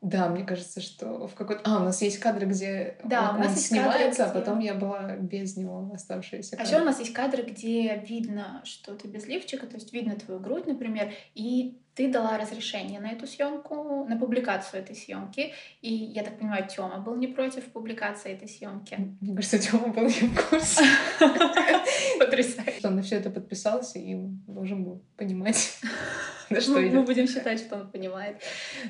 Да, 0.00 0.28
мне 0.30 0.44
кажется, 0.44 0.80
что 0.80 1.26
в 1.26 1.34
какой-то... 1.34 1.60
А, 1.64 1.82
у 1.82 1.84
нас 1.84 2.00
есть 2.00 2.18
кадры, 2.18 2.46
где 2.46 2.96
да, 3.04 3.30
он, 3.30 3.36
у 3.36 3.38
нас 3.40 3.48
он 3.48 3.54
есть 3.54 3.66
снимается, 3.66 4.24
кадры, 4.24 4.38
а 4.38 4.40
потом 4.40 4.58
я 4.60 4.74
была 4.74 5.16
без 5.16 5.56
него 5.56 5.90
оставшиеся 5.92 6.56
кадры. 6.56 6.64
А 6.64 6.68
еще 6.68 6.82
у 6.82 6.84
нас 6.86 6.98
есть 7.00 7.12
кадры, 7.12 7.42
где 7.42 7.96
видно, 7.96 8.62
что 8.64 8.94
ты 8.94 9.08
без 9.08 9.26
лифчика, 9.26 9.66
то 9.66 9.74
есть 9.74 9.92
видно 9.92 10.16
твою 10.16 10.40
грудь, 10.40 10.66
например, 10.66 11.12
и 11.34 11.78
ты 12.00 12.08
дала 12.08 12.38
разрешение 12.38 12.98
на 12.98 13.12
эту 13.12 13.26
съемку, 13.26 14.06
на 14.08 14.16
публикацию 14.16 14.80
этой 14.82 14.96
съемки. 14.96 15.52
И 15.82 15.92
я 15.92 16.22
так 16.22 16.38
понимаю, 16.38 16.66
Тёма 16.66 16.96
был 16.96 17.14
не 17.14 17.26
против 17.26 17.64
публикации 17.64 18.32
этой 18.32 18.48
съемки. 18.48 18.96
Мне 19.20 19.36
кажется, 19.36 19.58
Тёма 19.58 19.88
был 19.88 20.04
не 20.04 20.28
в 20.28 20.48
курсе. 20.48 20.82
Потрясающе. 22.18 22.88
Он 22.88 22.96
на 22.96 23.02
все 23.02 23.16
это 23.16 23.28
подписался 23.28 23.98
и 23.98 24.14
должен 24.46 24.82
был 24.82 25.04
понимать, 25.18 25.78
на 26.48 26.62
что 26.62 26.80
Мы 26.80 27.02
будем 27.02 27.28
считать, 27.28 27.60
что 27.60 27.76
он 27.76 27.90
понимает. 27.90 28.40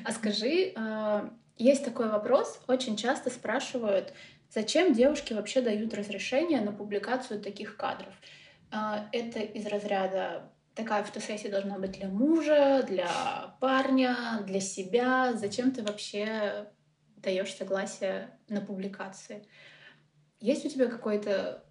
А 0.05 0.13
скажи, 0.13 0.71
а, 0.77 1.29
есть 1.57 1.83
такой 1.83 2.07
вопрос, 2.07 2.61
очень 2.67 2.95
часто 2.95 3.29
спрашивают, 3.29 4.13
зачем 4.49 4.93
девушки 4.93 5.33
вообще 5.33 5.59
дают 5.59 5.93
разрешение 5.93 6.61
на 6.61 6.71
публикацию 6.71 7.41
таких 7.41 7.75
кадров? 7.75 8.13
А, 8.71 9.09
это 9.11 9.39
из 9.39 9.65
разряда 9.65 10.49
такая 10.75 11.03
фотосессия 11.03 11.49
должна 11.49 11.77
быть 11.77 11.91
для 11.91 12.07
мужа, 12.07 12.83
для 12.87 13.55
парня, 13.59 14.41
для 14.45 14.59
себя. 14.59 15.33
Зачем 15.33 15.71
ты 15.71 15.83
вообще 15.83 16.71
даешь 17.17 17.53
согласие 17.55 18.39
на 18.49 18.61
публикации? 18.61 19.47
Есть 20.39 20.65
у 20.65 20.69
тебя 20.69 20.87
какой-то 20.87 21.63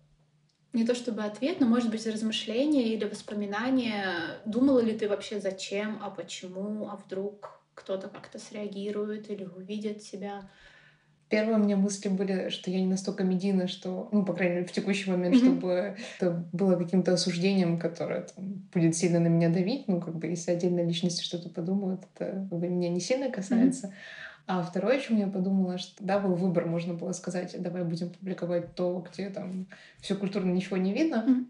не 0.72 0.86
то 0.86 0.94
чтобы 0.94 1.24
ответ, 1.24 1.60
но 1.60 1.66
может 1.66 1.90
быть 1.90 2.06
размышление 2.06 2.88
или 2.88 3.04
воспоминание. 3.04 4.40
Думала 4.46 4.80
ли 4.80 4.96
ты 4.96 5.08
вообще 5.08 5.40
зачем, 5.40 5.98
а 6.02 6.10
почему, 6.10 6.88
а 6.88 6.96
вдруг 6.96 7.60
кто-то 7.74 8.08
как-то 8.08 8.38
среагирует 8.38 9.30
или 9.30 9.44
увидит 9.44 10.02
тебя? 10.02 10.50
Первые 11.30 11.58
у 11.58 11.62
меня 11.62 11.76
мысли 11.76 12.08
были, 12.08 12.48
что 12.48 12.72
я 12.72 12.80
не 12.80 12.88
настолько 12.88 13.22
медийна, 13.22 13.68
что, 13.68 14.08
ну, 14.10 14.24
по 14.24 14.32
крайней 14.32 14.56
мере, 14.56 14.66
в 14.66 14.72
текущий 14.72 15.08
момент, 15.08 15.36
mm-hmm. 15.36 15.38
чтобы 15.38 15.96
это 16.18 16.44
было 16.52 16.74
каким-то 16.74 17.12
осуждением, 17.12 17.78
которое 17.78 18.22
там, 18.22 18.64
будет 18.74 18.96
сильно 18.96 19.20
на 19.20 19.28
меня 19.28 19.48
давить. 19.48 19.86
Ну, 19.86 20.00
как 20.00 20.16
бы, 20.16 20.26
если 20.26 20.50
отдельные 20.50 20.84
личности 20.84 21.22
что-то 21.22 21.48
подумают, 21.48 22.02
это 22.16 22.48
как 22.50 22.58
бы, 22.58 22.68
меня 22.68 22.88
не 22.88 22.98
сильно 22.98 23.30
касается. 23.30 23.86
Mm-hmm. 23.86 23.92
А 24.48 24.62
второе, 24.64 24.96
о 24.96 25.00
чем 25.00 25.18
я 25.18 25.28
подумала, 25.28 25.78
что 25.78 26.02
да, 26.04 26.18
был 26.18 26.34
выбор, 26.34 26.66
можно 26.66 26.94
было 26.94 27.12
сказать, 27.12 27.54
давай 27.62 27.84
будем 27.84 28.10
публиковать 28.10 28.74
то, 28.74 29.06
где 29.08 29.30
там 29.30 29.68
все 30.00 30.16
культурно 30.16 30.50
ничего 30.50 30.78
не 30.78 30.92
видно, 30.92 31.46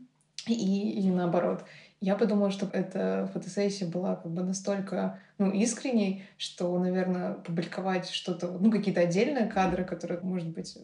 mm-hmm. 0.46 0.52
и, 0.52 1.00
и 1.00 1.10
наоборот. 1.10 1.64
Я 2.00 2.16
подумала, 2.16 2.50
что 2.50 2.68
эта 2.72 3.28
фотосессия 3.34 3.86
была 3.86 4.16
как 4.16 4.32
бы 4.32 4.42
настолько 4.42 5.18
ну, 5.36 5.50
искренней, 5.50 6.24
что, 6.38 6.78
наверное, 6.78 7.34
публиковать 7.34 8.08
что-то, 8.08 8.56
ну, 8.58 8.70
какие-то 8.70 9.02
отдельные 9.02 9.46
кадры, 9.46 9.84
которые, 9.84 10.20
может 10.20 10.48
быть, 10.48 10.78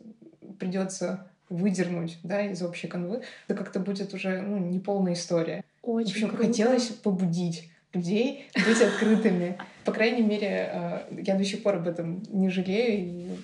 придется 0.59 1.27
выдернуть 1.49 2.19
да, 2.23 2.43
из 2.43 2.63
общей 2.63 2.89
канвы, 2.89 3.23
это 3.49 3.57
как-то 3.57 3.81
будет 3.81 4.13
уже 4.13 4.43
ну, 4.43 4.59
не 4.59 4.79
полная 4.79 5.15
история. 5.15 5.65
Очень 5.83 6.09
В 6.09 6.11
общем, 6.11 6.29
круто. 6.29 6.45
хотелось 6.45 6.89
побудить 6.89 7.71
людей 7.95 8.49
быть 8.55 8.83
открытыми. 8.83 9.57
По 9.85 9.93
крайней 9.93 10.23
мере, 10.23 10.71
э, 10.71 11.23
я 11.23 11.37
до 11.37 11.45
сих 11.45 11.63
пор 11.63 11.77
об 11.77 11.89
этом 11.89 12.23
не 12.29 12.51
жалею, 12.51 12.99
и 12.99 13.37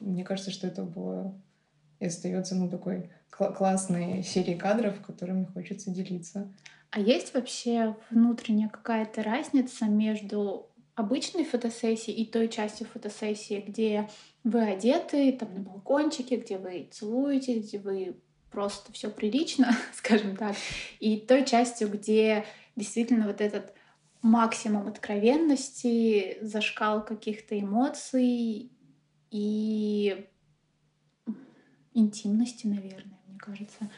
мне 0.00 0.24
кажется, 0.24 0.50
что 0.50 0.66
это 0.66 0.82
было 0.82 1.32
и 2.00 2.06
остается 2.06 2.56
ну, 2.56 2.68
такой 2.68 3.10
классной 3.30 4.24
серией 4.24 4.58
кадров, 4.58 5.00
которыми 5.06 5.44
хочется 5.44 5.90
делиться. 5.90 6.48
А 6.92 7.00
есть 7.00 7.32
вообще 7.32 7.96
внутренняя 8.10 8.68
какая-то 8.68 9.22
разница 9.22 9.86
между 9.86 10.68
обычной 10.94 11.42
фотосессией 11.42 12.22
и 12.22 12.30
той 12.30 12.48
частью 12.48 12.86
фотосессии, 12.86 13.64
где 13.66 14.10
вы 14.44 14.62
одеты 14.62 15.32
там 15.32 15.54
на 15.54 15.60
балкончике, 15.60 16.36
где 16.36 16.58
вы 16.58 16.86
целуетесь, 16.92 17.66
где 17.66 17.78
вы 17.78 18.20
просто 18.50 18.92
все 18.92 19.08
прилично, 19.08 19.74
скажем 19.94 20.36
так, 20.36 20.54
и 21.00 21.16
той 21.16 21.46
частью, 21.46 21.88
где 21.88 22.44
действительно 22.76 23.26
вот 23.26 23.40
этот 23.40 23.72
максимум 24.20 24.86
откровенности, 24.86 26.36
зашкал 26.42 27.02
каких-то 27.02 27.58
эмоций 27.58 28.70
и 29.30 30.26
интимности, 31.94 32.66
наверное, 32.66 33.18
мне 33.26 33.38
кажется. 33.38 33.90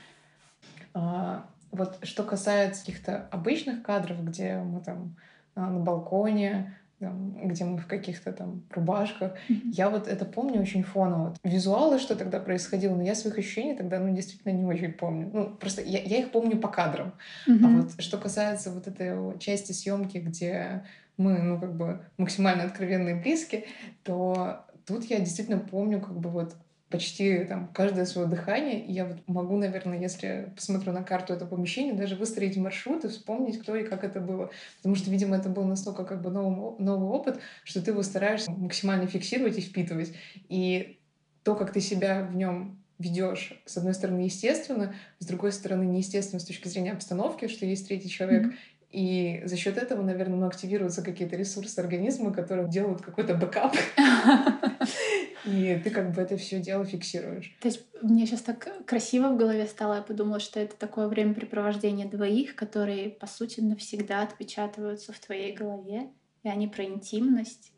А, 0.94 1.50
вот 1.74 1.98
что 2.02 2.22
касается 2.22 2.84
каких-то 2.84 3.28
обычных 3.30 3.82
кадров, 3.82 4.24
где 4.24 4.58
мы 4.58 4.80
там 4.80 5.16
а, 5.54 5.68
на 5.70 5.80
балконе, 5.80 6.74
там, 7.00 7.48
где 7.48 7.64
мы 7.64 7.78
в 7.78 7.86
каких-то 7.86 8.32
там 8.32 8.62
рубашках. 8.70 9.32
Mm-hmm. 9.48 9.70
Я 9.72 9.90
вот 9.90 10.06
это 10.06 10.24
помню 10.24 10.60
очень 10.60 10.84
фоново. 10.84 11.34
Визуалы, 11.42 11.98
что 11.98 12.14
тогда 12.16 12.38
происходило, 12.38 12.94
но 12.94 13.02
я 13.02 13.14
своих 13.14 13.38
ощущений 13.38 13.74
тогда, 13.74 13.98
ну, 13.98 14.14
действительно 14.14 14.52
не 14.52 14.64
очень 14.64 14.92
помню. 14.92 15.30
Ну, 15.32 15.50
просто 15.50 15.82
я, 15.82 16.00
я 16.00 16.18
их 16.18 16.30
помню 16.30 16.58
по 16.58 16.68
кадрам. 16.68 17.12
Mm-hmm. 17.48 17.64
А 17.64 17.68
вот 17.68 18.02
что 18.02 18.18
касается 18.18 18.70
вот 18.70 18.86
этой 18.86 19.38
части 19.38 19.72
съемки, 19.72 20.18
где 20.18 20.84
мы, 21.16 21.38
ну, 21.38 21.60
как 21.60 21.76
бы 21.76 22.00
максимально 22.16 22.64
откровенные 22.64 23.16
и 23.16 23.20
близкие, 23.20 23.64
то 24.02 24.64
тут 24.86 25.04
я 25.04 25.18
действительно 25.18 25.58
помню 25.58 26.00
как 26.00 26.18
бы 26.18 26.30
вот 26.30 26.54
почти 26.94 27.44
там 27.44 27.66
каждое 27.74 28.04
свое 28.04 28.28
дыхание. 28.28 28.86
И 28.86 28.92
я 28.92 29.04
вот 29.04 29.16
могу, 29.26 29.56
наверное, 29.56 30.00
если 30.00 30.52
посмотрю 30.54 30.92
на 30.92 31.02
карту 31.02 31.32
этого 31.32 31.48
помещения, 31.48 31.92
даже 31.92 32.14
выстроить 32.14 32.56
маршрут 32.56 33.04
и 33.04 33.08
вспомнить, 33.08 33.58
кто 33.58 33.74
и 33.74 33.82
как 33.82 34.04
это 34.04 34.20
было. 34.20 34.50
Потому 34.76 34.94
что, 34.94 35.10
видимо, 35.10 35.36
это 35.36 35.48
был 35.48 35.64
настолько 35.64 36.04
как 36.04 36.22
бы 36.22 36.30
новый, 36.30 36.78
новый 36.78 37.08
опыт, 37.08 37.40
что 37.64 37.82
ты 37.82 37.90
его 37.90 38.04
стараешься 38.04 38.52
максимально 38.52 39.08
фиксировать 39.08 39.58
и 39.58 39.60
впитывать. 39.60 40.12
И 40.48 41.00
то, 41.42 41.56
как 41.56 41.72
ты 41.72 41.80
себя 41.80 42.22
в 42.22 42.36
нем 42.36 42.80
ведешь, 43.00 43.60
с 43.66 43.76
одной 43.76 43.94
стороны, 43.94 44.20
естественно, 44.20 44.94
с 45.18 45.26
другой 45.26 45.50
стороны, 45.50 45.82
неестественно 45.82 46.38
с 46.38 46.44
точки 46.44 46.68
зрения 46.68 46.92
обстановки, 46.92 47.48
что 47.48 47.66
есть 47.66 47.88
третий 47.88 48.08
человек, 48.08 48.46
mm-hmm. 48.46 48.54
И 48.94 49.42
за 49.44 49.56
счет 49.56 49.76
этого, 49.76 50.02
наверное, 50.02 50.38
ну, 50.38 50.46
активируются 50.46 51.02
какие-то 51.02 51.34
ресурсы 51.34 51.80
организма, 51.80 52.32
которые 52.32 52.68
делают 52.68 53.02
какой-то 53.02 53.34
бэкап. 53.34 53.74
и 55.44 55.80
ты 55.82 55.90
как 55.90 56.12
бы 56.12 56.22
это 56.22 56.36
все 56.36 56.60
дело 56.60 56.84
фиксируешь. 56.84 57.56
То 57.60 57.66
есть 57.66 57.84
мне 58.02 58.24
сейчас 58.24 58.42
так 58.42 58.86
красиво 58.86 59.30
в 59.30 59.36
голове 59.36 59.66
стало, 59.66 59.96
я 59.96 60.02
подумала, 60.02 60.38
что 60.38 60.60
это 60.60 60.76
такое 60.76 61.08
времяпрепровождение 61.08 62.06
двоих, 62.06 62.54
которые, 62.54 63.10
по 63.10 63.26
сути, 63.26 63.60
навсегда 63.60 64.22
отпечатываются 64.22 65.12
в 65.12 65.18
твоей 65.18 65.52
голове, 65.52 66.10
и 66.44 66.48
они 66.48 66.68
про 66.68 66.84
интимность, 66.84 67.72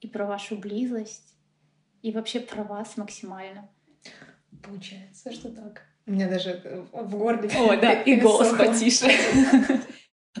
и 0.00 0.08
про 0.08 0.24
вашу 0.24 0.56
близость, 0.56 1.34
и 2.00 2.10
вообще 2.10 2.40
про 2.40 2.64
вас 2.64 2.96
максимально. 2.96 3.68
Получается, 4.62 5.30
что 5.30 5.50
так. 5.50 5.82
У 6.06 6.12
меня 6.12 6.26
даже 6.26 6.58
э, 6.64 6.84
в 6.90 7.18
горле... 7.18 7.50
О, 7.54 7.76
да, 7.76 7.92
и 8.02 8.18
голос 8.18 8.56
потише. 8.56 9.10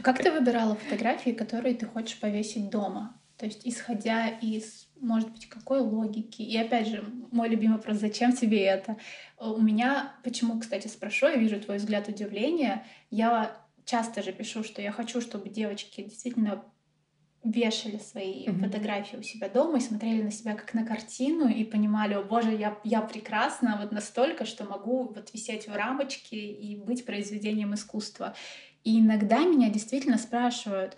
Как 0.04 0.22
ты 0.22 0.30
выбирала 0.30 0.74
фотографии, 0.76 1.30
которые 1.30 1.74
ты 1.74 1.86
хочешь 1.86 2.20
повесить 2.20 2.68
дома? 2.68 3.18
То 3.38 3.46
есть, 3.46 3.62
исходя 3.64 4.28
из, 4.28 4.86
может 5.00 5.30
быть, 5.30 5.48
какой 5.48 5.80
логики? 5.80 6.42
И 6.42 6.56
опять 6.58 6.88
же, 6.88 7.02
мой 7.32 7.48
любимый 7.48 7.76
вопрос, 7.76 7.96
зачем 7.96 8.32
тебе 8.32 8.62
это? 8.64 8.98
У 9.38 9.60
меня, 9.60 10.12
почему, 10.22 10.60
кстати, 10.60 10.88
спрошу, 10.88 11.26
я 11.28 11.36
вижу 11.36 11.58
твой 11.58 11.78
взгляд 11.78 12.06
удивления. 12.08 12.84
Я 13.10 13.56
часто 13.86 14.22
же 14.22 14.32
пишу, 14.32 14.62
что 14.62 14.82
я 14.82 14.92
хочу, 14.92 15.22
чтобы 15.22 15.48
девочки 15.48 16.02
действительно 16.02 16.62
вешали 17.42 17.98
свои 17.98 18.46
mm-hmm. 18.46 18.60
фотографии 18.60 19.16
у 19.16 19.22
себя 19.22 19.48
дома 19.48 19.78
и 19.78 19.80
смотрели 19.80 20.22
на 20.22 20.30
себя 20.30 20.54
как 20.54 20.72
на 20.72 20.84
картину 20.86 21.48
и 21.48 21.64
понимали, 21.64 22.14
о 22.14 22.22
боже, 22.22 22.54
я, 22.54 22.78
я 22.84 23.02
прекрасна 23.02 23.78
вот 23.80 23.92
настолько, 23.92 24.46
что 24.46 24.64
могу 24.64 25.12
вот 25.14 25.32
висеть 25.34 25.68
в 25.68 25.74
рамочке 25.74 26.36
и 26.36 26.76
быть 26.76 27.04
произведением 27.04 27.74
искусства. 27.74 28.34
И 28.84 29.00
иногда 29.00 29.40
меня 29.40 29.70
действительно 29.70 30.18
спрашивают, 30.18 30.94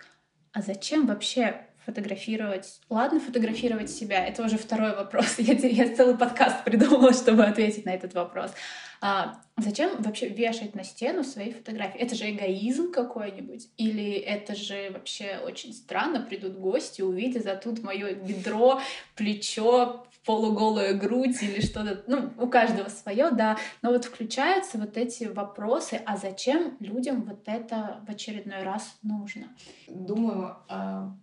а 0.51 0.61
зачем 0.61 1.07
вообще 1.07 1.61
фотографировать? 1.85 2.81
Ладно, 2.89 3.21
фотографировать 3.21 3.89
себя, 3.89 4.25
это 4.25 4.43
уже 4.43 4.57
второй 4.57 4.93
вопрос. 4.93 5.35
Я, 5.39 5.53
я 5.53 5.95
целый 5.95 6.17
подкаст 6.17 6.65
придумала, 6.65 7.13
чтобы 7.15 7.45
ответить 7.45 7.85
на 7.85 7.91
этот 7.91 8.13
вопрос. 8.13 8.51
А 9.01 9.41
зачем 9.57 10.01
вообще 10.01 10.29
вешать 10.29 10.75
на 10.75 10.83
стену 10.83 11.23
свои 11.23 11.51
фотографии? 11.51 11.99
Это 11.99 12.15
же 12.15 12.29
эгоизм 12.29 12.91
какой-нибудь? 12.91 13.69
Или 13.77 14.11
это 14.13 14.55
же 14.55 14.91
вообще 14.91 15.39
очень 15.45 15.73
странно, 15.73 16.21
придут 16.21 16.57
гости, 16.57 17.01
увидят, 17.01 17.45
а 17.47 17.55
тут 17.55 17.83
мое 17.83 18.13
бедро, 18.15 18.81
плечо, 19.15 20.05
полуголая 20.25 20.93
грудь 20.93 21.41
или 21.41 21.61
что-то. 21.61 22.03
Ну, 22.07 22.31
у 22.37 22.47
каждого 22.47 22.89
свое, 22.89 23.31
да. 23.31 23.57
Но 23.81 23.91
вот 23.91 24.05
включаются 24.05 24.77
вот 24.77 24.97
эти 24.97 25.23
вопросы, 25.23 26.01
а 26.05 26.17
зачем 26.17 26.75
людям 26.79 27.23
вот 27.23 27.43
это 27.45 28.03
в 28.05 28.11
очередной 28.11 28.63
раз 28.63 28.97
нужно? 29.03 29.47
Думаю 29.87 30.57
о 30.67 31.15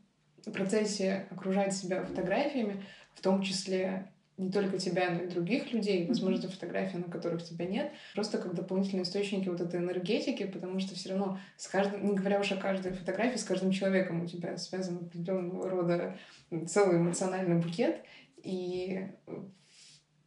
процессе 0.53 1.27
окружать 1.31 1.75
себя 1.75 2.05
фотографиями, 2.05 2.85
в 3.15 3.21
том 3.21 3.43
числе 3.43 4.11
не 4.37 4.51
только 4.51 4.79
тебя, 4.79 5.11
но 5.11 5.23
и 5.23 5.29
других 5.29 5.73
людей, 5.73 6.07
возможно, 6.07 6.49
фотографии, 6.49 6.97
на 6.97 7.05
которых 7.05 7.45
тебя 7.45 7.67
нет, 7.67 7.93
просто 8.15 8.39
как 8.39 8.55
дополнительные 8.55 9.05
источники 9.05 9.49
вот 9.49 9.61
этой 9.61 9.81
энергетики, 9.81 10.45
потому 10.45 10.81
что 10.81 10.95
все 10.95 11.11
равно 11.11 11.39
с 11.57 11.69
каждым, 11.69 12.05
не 12.05 12.15
говоря 12.15 12.41
уж 12.41 12.51
о 12.53 12.57
каждой 12.57 12.93
фотографии, 12.93 13.39
с 13.39 13.45
каждым 13.45 13.71
человеком 13.71 14.23
у 14.23 14.27
тебя 14.27 14.57
связан 14.57 14.97
определенного 14.97 15.71
рода 15.71 16.19
целый 16.67 16.97
эмоциональный 16.97 17.61
букет, 17.61 18.03
и 18.43 19.09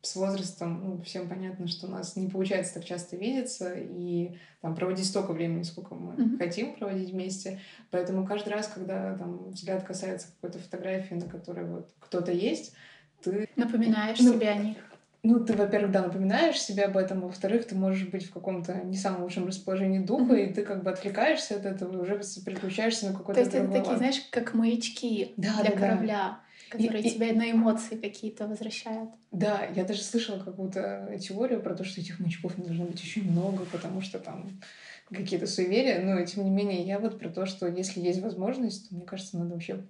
с 0.01 0.15
возрастом 0.15 0.81
ну, 0.83 1.01
всем 1.01 1.27
понятно, 1.27 1.67
что 1.67 1.87
у 1.87 1.89
нас 1.89 2.15
не 2.15 2.29
получается 2.29 2.75
так 2.75 2.85
часто 2.85 3.17
видеться 3.17 3.73
и 3.75 4.37
там, 4.61 4.73
проводить 4.73 5.05
столько 5.05 5.33
времени, 5.33 5.63
сколько 5.63 5.95
мы 5.95 6.13
mm-hmm. 6.13 6.37
хотим 6.37 6.75
проводить 6.75 7.11
вместе. 7.11 7.59
Поэтому 7.91 8.25
каждый 8.25 8.49
раз, 8.49 8.67
когда 8.67 9.17
там, 9.17 9.49
взгляд 9.49 9.83
касается 9.83 10.29
какой-то 10.31 10.59
фотографии, 10.59 11.15
на 11.15 11.27
которой 11.27 11.65
вот 11.65 11.89
кто-то 11.99 12.31
есть, 12.31 12.73
ты... 13.23 13.49
Напоминаешь 13.55 14.19
ну, 14.19 14.33
себе 14.33 14.49
о 14.49 14.55
них. 14.55 14.77
Ну, 15.23 15.43
ты, 15.43 15.53
во-первых, 15.53 15.91
да, 15.91 16.03
напоминаешь 16.03 16.61
себе 16.61 16.85
об 16.85 16.95
этом, 16.95 17.21
во-вторых, 17.21 17.67
ты 17.67 17.75
можешь 17.75 18.07
быть 18.07 18.25
в 18.25 18.31
каком-то 18.31 18.81
не 18.83 18.97
самом 18.97 19.23
лучшем 19.23 19.47
расположении 19.47 19.99
духа, 19.99 20.35
mm-hmm. 20.35 20.49
и 20.49 20.53
ты 20.53 20.63
как 20.63 20.83
бы 20.83 20.91
отвлекаешься 20.91 21.55
от 21.55 21.65
этого 21.65 21.93
и 21.93 21.97
уже 21.97 22.21
переключаешься 22.45 23.07
на 23.07 23.17
какой-то 23.17 23.33
То 23.33 23.39
есть 23.41 23.53
это 23.53 23.71
такие, 23.71 23.97
знаешь, 23.97 24.21
как 24.31 24.53
маячки 24.53 25.33
да, 25.37 25.61
для 25.61 25.71
да, 25.71 25.77
корабля. 25.77 26.17
Да 26.17 26.39
которые 26.69 27.03
и, 27.03 27.09
тебя 27.09 27.29
и... 27.29 27.33
на 27.33 27.51
эмоции 27.51 27.95
какие-то 27.95 28.47
возвращают. 28.47 29.09
Да, 29.31 29.65
я 29.75 29.83
даже 29.83 30.01
слышала 30.01 30.39
какую-то 30.39 31.17
теорию 31.19 31.61
про 31.61 31.75
то, 31.75 31.83
что 31.83 32.01
этих 32.01 32.19
маячков 32.19 32.55
должно 32.57 32.85
быть 32.85 33.01
очень 33.01 33.29
много, 33.29 33.65
потому 33.71 34.01
что 34.01 34.19
там 34.19 34.59
какие-то 35.09 35.47
суеверия, 35.47 36.01
но 36.01 36.23
тем 36.25 36.43
не 36.43 36.49
менее 36.49 36.83
я 36.83 36.99
вот 36.99 37.17
про 37.17 37.29
то, 37.29 37.45
что 37.45 37.67
если 37.67 38.01
есть 38.01 38.21
возможность, 38.21 38.89
то 38.89 38.95
мне 38.95 39.05
кажется, 39.05 39.37
надо 39.37 39.53
вообще 39.53 39.81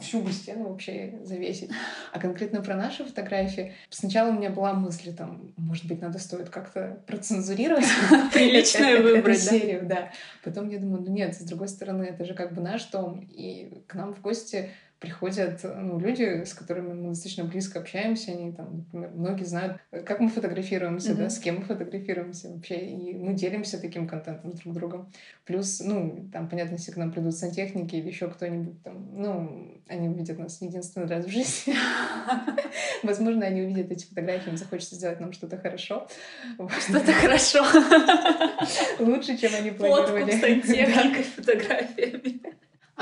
всю 0.00 0.20
бы 0.20 0.30
стену 0.32 0.68
вообще 0.68 1.20
завесить. 1.22 1.70
А 2.12 2.18
конкретно 2.18 2.62
про 2.62 2.76
наши 2.76 3.04
фотографии, 3.04 3.72
сначала 3.88 4.30
у 4.30 4.34
меня 4.34 4.50
была 4.50 4.74
мысль, 4.74 5.14
там, 5.14 5.52
может 5.56 5.86
быть, 5.86 6.02
надо 6.02 6.18
стоит 6.18 6.50
как-то 6.50 7.02
процензурировать. 7.06 7.86
Приличную 8.32 9.02
выбрать, 9.02 9.40
серию, 9.40 9.86
да. 9.86 10.12
Потом 10.44 10.68
я 10.68 10.78
думаю, 10.78 11.02
ну 11.02 11.10
нет, 11.10 11.34
с 11.34 11.40
другой 11.40 11.68
стороны, 11.68 12.04
это 12.04 12.24
же 12.24 12.34
как 12.34 12.52
бы 12.52 12.60
наш 12.60 12.84
дом, 12.86 13.26
и 13.30 13.82
к 13.86 13.94
нам 13.94 14.14
в 14.14 14.20
гости 14.20 14.70
приходят 15.02 15.60
ну, 15.64 15.98
люди, 15.98 16.44
с 16.44 16.54
которыми 16.54 16.94
мы 16.94 17.08
достаточно 17.08 17.42
близко 17.42 17.80
общаемся, 17.80 18.30
они 18.30 18.52
там, 18.52 18.76
например, 18.76 19.10
многие 19.10 19.44
знают, 19.44 19.78
как 19.90 20.20
мы 20.20 20.28
фотографируемся, 20.28 21.10
mm-hmm. 21.10 21.16
да, 21.16 21.28
с 21.28 21.40
кем 21.40 21.56
мы 21.56 21.62
фотографируемся 21.64 22.50
вообще, 22.50 22.76
и 22.76 23.14
мы 23.14 23.34
делимся 23.34 23.80
таким 23.80 24.06
контентом 24.06 24.52
друг 24.52 24.74
другом. 24.74 25.12
Плюс, 25.44 25.80
ну, 25.80 26.28
там, 26.32 26.48
понятно, 26.48 26.74
если 26.74 26.92
к 26.92 26.96
нам 26.96 27.10
придут 27.10 27.34
сантехники 27.34 27.96
или 27.96 28.06
еще 28.06 28.28
кто-нибудь 28.28 28.80
там, 28.84 29.08
ну, 29.12 29.82
они 29.88 30.08
увидят 30.08 30.38
нас 30.38 30.62
единственный 30.62 31.08
раз 31.08 31.24
в 31.24 31.28
жизни. 31.28 31.74
Возможно, 33.02 33.44
они 33.44 33.62
увидят 33.62 33.90
эти 33.90 34.06
фотографии, 34.06 34.50
им 34.50 34.56
захочется 34.56 34.94
сделать 34.94 35.18
нам 35.18 35.32
что-то 35.32 35.58
хорошо. 35.58 36.06
Что-то 36.78 37.12
хорошо. 37.20 37.64
Лучше, 39.00 39.36
чем 39.36 39.52
они 39.58 39.72
планировали. 39.72 40.30
Фотку 40.30 40.36
с 40.36 40.40
сантехникой, 40.40 41.24
фотографиями. 41.24 42.40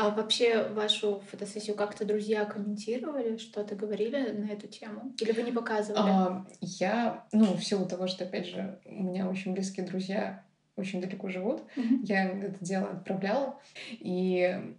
А 0.01 0.09
вообще 0.09 0.67
вашу 0.69 1.23
фотосессию 1.31 1.77
как-то 1.77 2.07
друзья 2.07 2.47
комментировали, 2.47 3.37
что-то 3.37 3.75
говорили 3.75 4.31
на 4.31 4.51
эту 4.51 4.67
тему? 4.67 5.13
Или 5.21 5.33
вы 5.33 5.43
не 5.43 5.53
показывали? 5.53 6.11
А, 6.11 6.47
я, 6.63 7.27
ну, 7.33 7.55
в 7.55 7.63
силу 7.63 7.87
того, 7.87 8.07
что, 8.07 8.25
опять 8.25 8.47
же, 8.47 8.81
у 8.87 9.03
меня 9.03 9.29
очень 9.29 9.53
близкие 9.53 9.85
друзья 9.85 10.43
очень 10.77 11.03
далеко 11.03 11.29
живут, 11.29 11.63
mm-hmm. 11.77 11.99
я 12.05 12.31
это 12.31 12.65
дело 12.65 12.89
отправляла. 12.89 13.61
И 13.91 14.75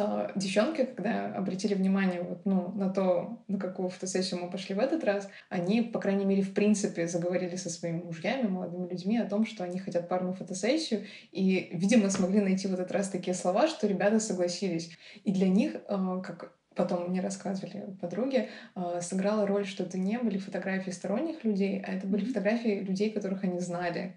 а, 0.00 0.32
девчонки, 0.34 0.84
когда 0.84 1.34
обратили 1.34 1.74
внимание 1.74 2.22
вот, 2.22 2.46
ну, 2.46 2.72
на 2.72 2.88
то, 2.88 3.38
на 3.48 3.58
какую 3.58 3.90
фотосессию 3.90 4.40
мы 4.40 4.50
пошли 4.50 4.74
в 4.74 4.78
этот 4.78 5.04
раз, 5.04 5.28
они, 5.50 5.82
по 5.82 6.00
крайней 6.00 6.24
мере, 6.24 6.42
в 6.42 6.54
принципе, 6.54 7.06
заговорили 7.06 7.56
со 7.56 7.68
своими 7.68 8.02
мужьями, 8.02 8.48
молодыми 8.48 8.88
людьми 8.88 9.18
о 9.18 9.28
том, 9.28 9.44
что 9.44 9.62
они 9.62 9.78
хотят 9.78 10.08
парную 10.08 10.32
фотосессию, 10.34 11.04
и, 11.32 11.68
видимо, 11.72 12.08
смогли 12.08 12.40
найти 12.40 12.66
в 12.66 12.72
этот 12.72 12.90
раз 12.92 13.10
такие 13.10 13.34
слова, 13.34 13.68
что 13.68 13.86
ребята 13.86 14.20
согласились. 14.20 14.90
И 15.24 15.32
для 15.32 15.48
них, 15.48 15.76
а, 15.88 16.20
как 16.20 16.54
потом 16.74 17.10
мне 17.10 17.20
рассказывали 17.20 17.94
подруги, 18.00 18.48
а, 18.74 19.02
сыграла 19.02 19.46
роль, 19.46 19.66
что 19.66 19.82
это 19.82 19.98
не 19.98 20.18
были 20.18 20.38
фотографии 20.38 20.90
сторонних 20.90 21.44
людей, 21.44 21.82
а 21.86 21.92
это 21.92 22.06
были 22.06 22.24
фотографии 22.24 22.80
людей, 22.80 23.10
которых 23.10 23.44
они 23.44 23.60
знали. 23.60 24.16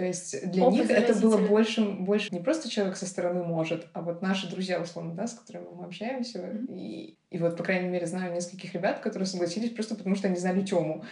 То 0.00 0.06
есть 0.06 0.50
для 0.50 0.64
Опыт 0.64 0.80
них 0.80 0.90
это 0.90 1.14
было 1.14 1.36
больше, 1.36 1.82
больше 1.82 2.28
не 2.30 2.40
просто 2.40 2.70
человек 2.70 2.96
со 2.96 3.04
стороны 3.04 3.42
может, 3.44 3.86
а 3.92 4.00
вот 4.00 4.22
наши 4.22 4.48
друзья, 4.48 4.80
условно, 4.80 5.12
да, 5.12 5.26
с 5.26 5.34
которыми 5.34 5.66
мы 5.74 5.84
общаемся. 5.84 6.38
Mm-hmm. 6.38 6.74
И, 6.74 7.18
и 7.28 7.36
вот, 7.36 7.58
по 7.58 7.62
крайней 7.62 7.90
мере, 7.90 8.06
знаю 8.06 8.32
нескольких 8.32 8.72
ребят, 8.72 9.00
которые 9.00 9.26
согласились 9.26 9.72
просто 9.72 9.96
потому, 9.96 10.16
что 10.16 10.28
они 10.28 10.38
знали 10.38 10.62
Тему. 10.62 11.04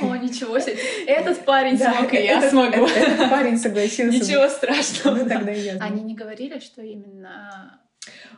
О, 0.00 0.16
ничего 0.16 0.58
себе! 0.58 0.74
Этот 1.06 1.44
парень 1.44 1.78
смог, 1.78 2.12
и 2.12 2.24
я 2.24 2.50
смогу. 2.50 2.86
Этот 2.86 3.30
парень 3.30 3.56
согласился. 3.56 4.18
Ничего 4.18 4.48
страшного. 4.48 5.18
Ну, 5.18 5.28
тогда 5.28 5.52
я 5.52 5.74
Они 5.74 6.02
не 6.02 6.16
говорили, 6.16 6.58
что 6.58 6.82
именно 6.82 7.80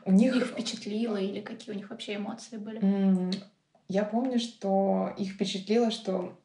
у 0.04 0.12
них 0.12 0.36
их 0.36 0.48
впечатлило 0.48 1.16
или 1.16 1.40
какие 1.40 1.74
у 1.74 1.78
них 1.78 1.88
вообще 1.88 2.16
эмоции 2.16 2.58
были? 2.58 2.82
Я 3.88 4.04
помню, 4.04 4.40
что 4.40 5.14
их 5.16 5.32
впечатлило, 5.32 5.90
что 5.90 6.38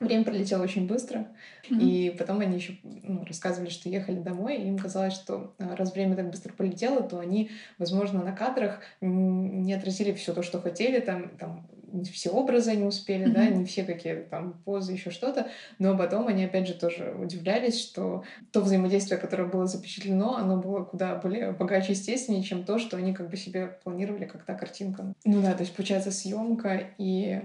Время 0.00 0.24
пролетело 0.24 0.62
очень 0.62 0.86
быстро, 0.86 1.26
mm-hmm. 1.68 1.80
и 1.80 2.10
потом 2.16 2.38
они 2.40 2.56
еще 2.56 2.78
ну, 2.82 3.24
рассказывали, 3.24 3.68
что 3.68 3.88
ехали 3.88 4.20
домой, 4.20 4.56
и 4.56 4.68
им 4.68 4.78
казалось, 4.78 5.14
что 5.14 5.54
а, 5.58 5.74
раз 5.74 5.92
время 5.92 6.14
так 6.14 6.30
быстро 6.30 6.52
полетело, 6.52 7.02
то 7.02 7.18
они, 7.18 7.50
возможно, 7.78 8.22
на 8.22 8.32
кадрах 8.32 8.80
не 9.00 9.72
отразили 9.72 10.12
все 10.12 10.32
то, 10.32 10.42
что 10.42 10.60
хотели, 10.60 11.00
там, 11.00 11.30
там 11.30 11.66
все 12.12 12.30
образы 12.30 12.76
не 12.76 12.84
успели, 12.84 13.26
mm-hmm. 13.26 13.32
да, 13.32 13.48
не 13.48 13.64
все 13.64 13.82
какие-то 13.82 14.28
там 14.30 14.52
позы, 14.64 14.92
еще 14.92 15.10
что-то, 15.10 15.48
но 15.80 15.96
потом 15.96 16.28
они 16.28 16.44
опять 16.44 16.68
же 16.68 16.74
тоже 16.74 17.16
удивлялись, 17.18 17.80
что 17.80 18.22
то 18.52 18.60
взаимодействие, 18.60 19.18
которое 19.18 19.48
было 19.48 19.66
запечатлено, 19.66 20.36
оно 20.36 20.58
было 20.58 20.84
куда 20.84 21.16
более 21.16 21.52
богаче, 21.52 21.92
естественнее, 21.92 22.44
чем 22.44 22.64
то, 22.64 22.78
что 22.78 22.96
они 22.96 23.14
как 23.14 23.30
бы 23.30 23.36
себе 23.36 23.78
планировали 23.82 24.26
как 24.26 24.44
та 24.44 24.54
картинка. 24.54 25.12
Ну 25.24 25.42
да, 25.42 25.54
то 25.54 25.62
есть 25.62 25.74
получается 25.74 26.12
съемка 26.12 26.82
и 26.98 27.40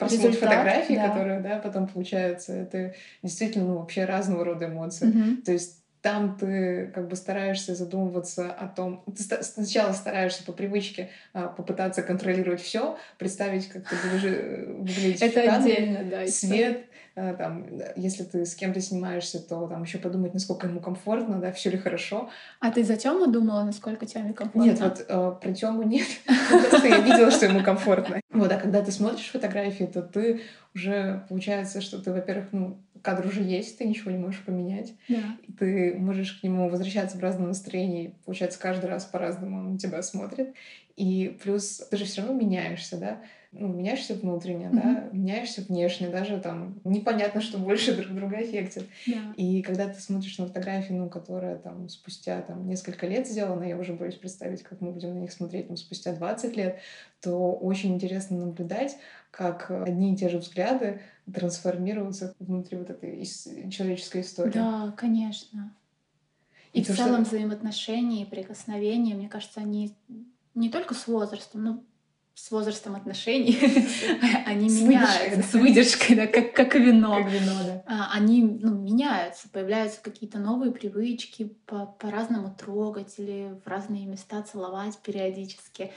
просмотр 0.00 0.32
фотографий, 0.32 0.96
да. 0.96 1.08
которые, 1.08 1.40
да, 1.40 1.58
потом 1.58 1.86
получаются, 1.86 2.52
это 2.52 2.94
действительно, 3.22 3.66
ну, 3.66 3.78
вообще 3.78 4.04
разного 4.04 4.44
рода 4.44 4.66
эмоции. 4.66 5.08
Mm-hmm. 5.08 5.42
То 5.42 5.52
есть 5.52 5.80
там 6.02 6.36
ты 6.38 6.90
как 6.94 7.08
бы 7.08 7.16
стараешься 7.16 7.74
задумываться 7.74 8.50
о 8.50 8.68
том, 8.68 9.04
ты 9.06 9.22
сначала 9.42 9.92
стараешься 9.92 10.44
по 10.44 10.52
привычке 10.52 11.10
а, 11.34 11.48
попытаться 11.48 12.02
контролировать 12.02 12.62
все, 12.62 12.96
представить, 13.18 13.68
как 13.68 13.88
ты 13.88 13.96
будешь 14.08 14.24
э, 14.24 14.64
выглядеть 14.78 15.20
Это 15.20 15.42
в 15.42 15.44
кадре, 15.44 15.74
отдельно, 15.74 16.10
да, 16.10 16.26
свет, 16.26 16.86
а, 17.16 17.34
там, 17.34 17.66
если 17.96 18.22
ты 18.22 18.46
с 18.46 18.54
кем-то 18.54 18.80
снимаешься, 18.80 19.40
то 19.40 19.66
там 19.66 19.82
еще 19.82 19.98
подумать, 19.98 20.32
насколько 20.32 20.66
ему 20.66 20.80
комфортно, 20.80 21.38
да, 21.38 21.52
все 21.52 21.68
ли 21.68 21.76
хорошо. 21.76 22.30
А 22.60 22.70
ты 22.70 22.82
за 22.82 22.96
Тему 22.96 23.26
думала, 23.26 23.64
насколько 23.64 24.06
Тёме 24.06 24.32
комфортно? 24.32 24.62
Нет, 24.62 24.80
вот 24.80 25.04
э, 25.06 25.32
про 25.40 25.52
Тему 25.52 25.82
нет, 25.82 26.06
потому 26.50 26.78
что 26.78 26.88
я 26.88 27.00
видела, 27.00 27.30
что 27.30 27.44
ему 27.44 27.62
комфортно. 27.62 28.19
Вот, 28.40 28.52
а 28.52 28.56
когда 28.56 28.82
ты 28.82 28.90
смотришь 28.90 29.30
фотографии, 29.30 29.84
то 29.84 30.02
ты 30.02 30.42
уже 30.74 31.24
получается, 31.28 31.80
что 31.80 31.98
ты, 31.98 32.12
во-первых, 32.12 32.48
ну, 32.52 32.78
кадр 33.02 33.26
уже 33.26 33.42
есть, 33.42 33.78
ты 33.78 33.84
ничего 33.84 34.10
не 34.10 34.18
можешь 34.18 34.42
поменять. 34.44 34.94
Да. 35.08 35.36
Ты 35.58 35.94
можешь 35.98 36.32
к 36.32 36.42
нему 36.42 36.68
возвращаться 36.68 37.16
в 37.16 37.20
разном 37.20 37.48
настроении. 37.48 38.14
Получается, 38.24 38.58
каждый 38.58 38.86
раз 38.88 39.04
по-разному 39.04 39.58
он 39.58 39.72
на 39.72 39.78
тебя 39.78 40.02
смотрит. 40.02 40.54
И 40.96 41.38
плюс 41.42 41.82
ты 41.90 41.96
же 41.96 42.04
все 42.04 42.22
равно 42.22 42.38
меняешься, 42.38 42.96
да? 42.96 43.20
Ну, 43.52 43.66
меняешься 43.66 44.14
внутренне, 44.14 44.66
mm-hmm. 44.66 44.82
да, 44.82 45.08
меняешься 45.10 45.62
внешне, 45.62 46.08
даже 46.08 46.38
там 46.38 46.80
непонятно, 46.84 47.40
что 47.40 47.58
больше 47.58 47.96
друг 47.96 48.14
друга 48.14 48.36
аффектит. 48.36 48.84
Yeah. 49.08 49.34
И 49.34 49.60
когда 49.62 49.88
ты 49.88 50.00
смотришь 50.00 50.38
на 50.38 50.46
фотографии, 50.46 50.92
ну, 50.92 51.08
которая 51.08 51.56
там 51.56 51.88
спустя 51.88 52.42
там 52.42 52.68
несколько 52.68 53.08
лет 53.08 53.26
сделана, 53.26 53.64
я 53.64 53.76
уже 53.76 53.92
боюсь 53.92 54.14
представить, 54.14 54.62
как 54.62 54.80
мы 54.80 54.92
будем 54.92 55.14
на 55.14 55.18
них 55.18 55.32
смотреть 55.32 55.66
там, 55.66 55.76
спустя 55.76 56.12
20 56.12 56.56
лет, 56.56 56.78
то 57.20 57.52
очень 57.52 57.92
интересно 57.94 58.38
наблюдать, 58.38 58.96
как 59.32 59.72
одни 59.72 60.14
и 60.14 60.16
те 60.16 60.28
же 60.28 60.38
взгляды 60.38 61.00
трансформируются 61.32 62.36
внутри 62.38 62.78
вот 62.78 62.90
этой 62.90 63.24
человеческой 63.24 64.20
истории. 64.20 64.52
Да, 64.52 64.94
конечно. 64.96 65.74
И, 66.72 66.80
и 66.80 66.84
в 66.84 66.96
целом 66.96 67.24
что... 67.24 67.34
взаимоотношения 67.34 68.22
и 68.22 68.26
прикосновения, 68.26 69.16
мне 69.16 69.28
кажется, 69.28 69.60
они 69.60 69.92
не 70.54 70.68
только 70.70 70.94
с 70.94 71.08
возрастом, 71.08 71.64
но 71.64 71.84
с 72.40 72.50
возрастом 72.50 72.96
отношений 72.96 73.58
они 74.46 74.68
меняются 74.68 75.42
с 75.42 75.52
выдержкой, 75.52 76.16
да, 76.16 76.26
как, 76.26 76.54
как 76.54 76.74
вино. 76.74 77.22
Как 77.22 77.30
вино, 77.30 77.52
да. 77.64 77.84
А, 77.86 78.12
они 78.14 78.42
ну, 78.42 78.74
меняются, 78.74 79.48
появляются 79.50 80.00
какие-то 80.00 80.38
новые 80.38 80.72
привычки 80.72 81.54
по- 81.66 81.86
по-разному 81.86 82.54
трогать 82.58 83.18
или 83.18 83.60
в 83.62 83.68
разные 83.68 84.06
места 84.06 84.42
целовать 84.42 84.98
периодически. 84.98 85.92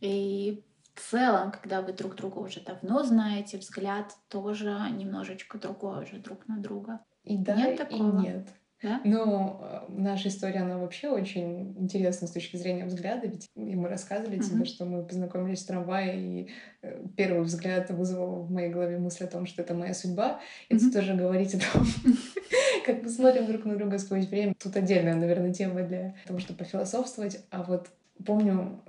И 0.00 0.62
в 0.94 1.10
целом, 1.10 1.52
когда 1.52 1.82
вы 1.82 1.92
друг 1.92 2.14
друга 2.16 2.38
уже 2.38 2.60
давно 2.60 3.02
знаете, 3.02 3.58
взгляд 3.58 4.16
тоже 4.28 4.78
немножечко 4.92 5.58
другой 5.58 6.04
уже 6.04 6.16
друг 6.16 6.48
на 6.48 6.56
друга. 6.56 7.00
И 7.24 7.36
да, 7.36 7.54
нет 7.54 7.76
такого? 7.76 8.18
и 8.18 8.22
нет. 8.22 8.48
Да? 8.82 9.00
Но 9.04 9.60
э, 9.62 9.92
наша 9.92 10.28
история, 10.28 10.60
она 10.60 10.78
вообще 10.78 11.08
очень 11.08 11.74
интересна 11.78 12.26
с 12.26 12.32
точки 12.32 12.56
зрения 12.56 12.84
взгляда, 12.84 13.28
ведь 13.28 13.48
мы 13.54 13.88
рассказывали 13.88 14.38
uh-huh. 14.38 14.50
тебе, 14.50 14.64
что 14.64 14.84
мы 14.84 15.04
познакомились 15.04 15.62
в 15.62 15.66
трамвае, 15.66 16.20
и 16.20 16.50
э, 16.82 17.04
первый 17.16 17.42
взгляд 17.42 17.90
вызвал 17.90 18.42
в 18.42 18.50
моей 18.50 18.70
голове 18.70 18.98
мысль 18.98 19.24
о 19.24 19.28
том, 19.28 19.46
что 19.46 19.62
это 19.62 19.74
моя 19.74 19.94
судьба. 19.94 20.40
Uh-huh. 20.68 20.76
Это 20.76 20.92
тоже 20.92 21.14
говорить 21.14 21.54
о 21.54 21.58
том, 21.58 21.86
как 22.86 23.02
мы 23.02 23.08
смотрим 23.08 23.46
друг 23.46 23.64
на 23.64 23.76
друга 23.76 23.98
сквозь 23.98 24.26
время. 24.26 24.54
Тут 24.58 24.76
отдельная, 24.76 25.14
наверное, 25.14 25.52
тема 25.52 25.82
для 25.82 26.14
того, 26.26 26.40
чтобы 26.40 26.58
пофилософствовать. 26.58 27.40
А 27.50 27.62
вот 27.62 27.88
помню 28.24 28.80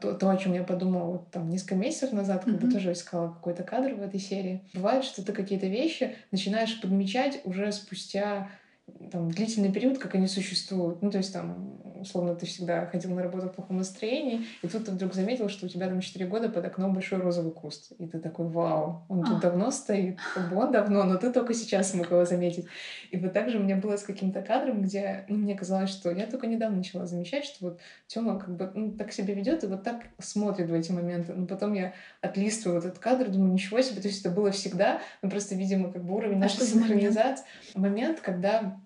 то, 0.00 0.14
то, 0.14 0.30
о 0.30 0.36
чем 0.36 0.54
я 0.54 0.62
подумала 0.62 1.12
вот 1.12 1.30
там 1.30 1.50
несколько 1.50 1.74
месяцев 1.74 2.12
назад, 2.12 2.44
когда 2.44 2.66
mm-hmm. 2.66 2.72
тоже 2.72 2.92
искала 2.92 3.28
какой-то 3.28 3.62
кадр 3.62 3.94
в 3.94 4.02
этой 4.02 4.20
серии. 4.20 4.62
Бывает, 4.74 5.04
что 5.04 5.24
ты 5.24 5.32
какие-то 5.32 5.66
вещи 5.66 6.16
начинаешь 6.30 6.80
подмечать 6.80 7.40
уже 7.44 7.70
спустя 7.72 8.48
там, 9.10 9.30
длительный 9.30 9.72
период, 9.72 9.98
как 9.98 10.14
они 10.14 10.26
существуют. 10.26 11.02
Ну, 11.02 11.10
то 11.10 11.18
есть, 11.18 11.32
там, 11.32 11.80
условно, 12.02 12.34
ты 12.34 12.46
всегда 12.46 12.86
ходил 12.86 13.10
на 13.12 13.22
работу 13.22 13.48
в 13.48 13.52
плохом 13.52 13.78
настроении, 13.78 14.44
и 14.62 14.68
тут 14.68 14.84
ты 14.84 14.90
вдруг 14.90 15.14
заметил, 15.14 15.48
что 15.48 15.66
у 15.66 15.68
тебя 15.68 15.88
там 15.88 16.00
4 16.00 16.26
года 16.26 16.48
под 16.48 16.64
окном 16.64 16.92
большой 16.92 17.20
розовый 17.20 17.52
куст. 17.52 17.92
И 17.98 18.06
ты 18.06 18.18
такой, 18.18 18.46
вау, 18.46 19.04
он 19.08 19.24
тут 19.24 19.38
а. 19.38 19.40
давно 19.40 19.70
стоит. 19.70 20.18
Как 20.34 20.50
бы 20.50 20.56
он 20.56 20.72
давно, 20.72 21.04
но 21.04 21.16
ты 21.16 21.32
только 21.32 21.54
сейчас 21.54 21.92
смог 21.92 22.10
его 22.10 22.24
заметить. 22.24 22.66
И 23.10 23.16
вот 23.16 23.32
так 23.32 23.48
же 23.48 23.58
у 23.58 23.62
меня 23.62 23.76
было 23.76 23.96
с 23.96 24.02
каким-то 24.02 24.42
кадром, 24.42 24.82
где 24.82 25.24
ну, 25.28 25.36
мне 25.36 25.54
казалось, 25.54 25.90
что 25.90 26.10
я 26.10 26.26
только 26.26 26.46
недавно 26.46 26.78
начала 26.78 27.06
замечать, 27.06 27.44
что 27.44 27.66
вот 27.66 27.80
Тёма 28.08 28.38
как 28.38 28.56
бы 28.56 28.70
ну, 28.74 28.92
так 28.92 29.12
себя 29.12 29.34
ведет 29.34 29.64
и 29.64 29.66
вот 29.66 29.82
так 29.84 30.02
смотрит 30.18 30.68
в 30.68 30.74
эти 30.74 30.92
моменты. 30.92 31.32
Но 31.32 31.46
потом 31.46 31.72
я 31.72 31.94
отлистываю 32.20 32.80
вот 32.80 32.86
этот 32.86 32.98
кадр, 32.98 33.28
думаю, 33.28 33.52
ничего 33.52 33.80
себе, 33.80 34.00
то 34.00 34.08
есть 34.08 34.20
это 34.20 34.34
было 34.34 34.50
всегда, 34.50 35.00
но 35.22 35.30
просто, 35.30 35.54
видимо, 35.54 35.92
как 35.92 36.04
бы 36.04 36.14
уровень 36.14 36.36
а 36.36 36.40
нашей 36.40 36.64
синхронизации. 36.64 37.44
Момент? 37.74 37.92
момент, 37.92 38.20
когда 38.20 38.80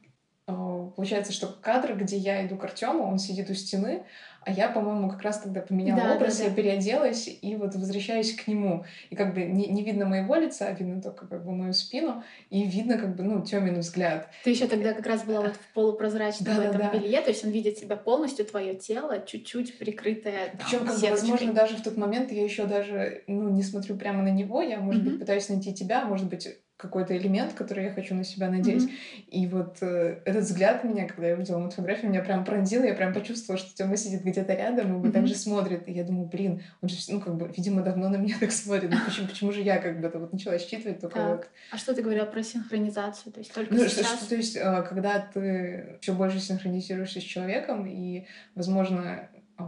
получается, 0.46 1.32
что 1.32 1.48
кадр, 1.48 1.94
где 1.96 2.16
я 2.16 2.46
иду 2.46 2.56
к 2.56 2.64
Артему, 2.64 3.04
он 3.04 3.18
сидит 3.18 3.50
у 3.50 3.54
стены, 3.54 4.04
а 4.42 4.52
я, 4.52 4.68
по-моему, 4.68 5.10
как 5.10 5.22
раз 5.22 5.40
тогда 5.40 5.60
поменяла 5.60 6.00
да, 6.00 6.14
образ, 6.14 6.38
да, 6.38 6.44
да. 6.44 6.50
я 6.50 6.54
переоделась 6.54 7.28
и 7.42 7.56
вот 7.56 7.74
возвращаюсь 7.74 8.32
к 8.32 8.46
нему. 8.46 8.84
И 9.10 9.16
как 9.16 9.34
бы 9.34 9.42
не, 9.42 9.66
не 9.66 9.82
видно 9.82 10.06
моего 10.06 10.36
лица, 10.36 10.68
а 10.68 10.72
видно 10.72 11.02
только 11.02 11.26
как 11.26 11.44
бы 11.44 11.50
мою 11.50 11.72
спину, 11.72 12.22
и 12.48 12.64
видно 12.64 12.96
как 12.96 13.16
бы, 13.16 13.24
ну, 13.24 13.44
Тёмин 13.44 13.80
взгляд. 13.80 14.28
Ты 14.44 14.50
еще 14.50 14.68
тогда 14.68 14.94
как 14.94 15.04
раз 15.04 15.24
была 15.24 15.40
вот 15.40 15.56
в 15.56 15.74
полупрозрачном 15.74 16.56
да, 16.56 16.64
этом 16.64 16.80
да, 16.80 16.90
белье, 16.92 17.20
то 17.22 17.30
есть 17.30 17.44
он 17.44 17.50
видит 17.50 17.76
тебя 17.76 17.96
полностью, 17.96 18.46
твое 18.46 18.74
тело, 18.74 19.20
чуть-чуть 19.20 19.78
прикрытое 19.78 20.54
Причем, 20.56 20.86
как 20.86 21.00
бы, 21.00 21.10
возможно, 21.10 21.52
даже 21.52 21.76
в 21.76 21.82
тот 21.82 21.96
момент 21.96 22.30
я 22.30 22.44
еще 22.44 22.66
даже, 22.66 23.24
ну, 23.26 23.48
не 23.48 23.64
смотрю 23.64 23.96
прямо 23.96 24.22
на 24.22 24.30
него, 24.30 24.62
я, 24.62 24.78
может 24.78 25.02
mm-hmm. 25.02 25.10
быть, 25.10 25.18
пытаюсь 25.18 25.48
найти 25.48 25.74
тебя, 25.74 26.04
может 26.04 26.28
быть, 26.28 26.48
какой-то 26.76 27.16
элемент, 27.16 27.54
который 27.54 27.84
я 27.84 27.90
хочу 27.90 28.14
на 28.14 28.22
себя 28.22 28.50
надеть. 28.50 28.82
Mm-hmm. 28.82 29.28
И 29.30 29.46
вот 29.46 29.78
э, 29.80 30.20
этот 30.26 30.44
взгляд 30.44 30.84
меня, 30.84 31.08
когда 31.08 31.28
я 31.28 31.34
увидела 31.34 31.60
эту 31.60 31.70
фотографию, 31.70 32.10
меня 32.10 32.22
прям 32.22 32.44
пронзил, 32.44 32.84
я 32.84 32.94
прям 32.94 33.14
почувствовала, 33.14 33.58
что 33.58 33.74
Тёма 33.74 33.96
сидит 33.96 34.22
где-то 34.22 34.52
рядом, 34.52 34.88
и 34.88 34.98
вот 34.98 35.06
mm-hmm. 35.06 35.12
так 35.12 35.26
же 35.26 35.34
смотрит. 35.34 35.88
И 35.88 35.92
я 35.92 36.04
думаю, 36.04 36.26
блин, 36.26 36.62
он 36.82 36.88
же, 36.90 36.96
ну, 37.08 37.20
как 37.20 37.36
бы, 37.36 37.50
видимо, 37.56 37.82
давно 37.82 38.10
на 38.10 38.16
меня 38.16 38.36
так 38.38 38.52
смотрит. 38.52 38.90
Ну, 38.90 38.98
почему, 39.06 39.26
почему 39.26 39.52
же 39.52 39.62
я 39.62 39.78
как 39.78 40.00
бы 40.00 40.06
это 40.06 40.18
вот 40.18 40.32
начала 40.32 40.58
считывать 40.58 41.00
только 41.00 41.18
так. 41.18 41.36
вот... 41.36 41.48
А 41.72 41.78
что 41.78 41.94
ты 41.94 42.02
говорила 42.02 42.26
про 42.26 42.42
синхронизацию? 42.42 43.32
То 43.32 43.40
есть 43.40 43.54
только 43.54 43.72
ну, 43.72 43.80
сейчас... 43.88 44.18
Что, 44.18 44.28
то 44.28 44.36
есть, 44.36 44.56
э, 44.56 44.82
когда 44.82 45.18
ты 45.18 45.96
все 46.02 46.12
больше 46.12 46.40
синхронизируешься 46.40 47.20
с 47.20 47.24
человеком, 47.24 47.86
и, 47.86 48.26
возможно, 48.54 49.30
э, 49.58 49.62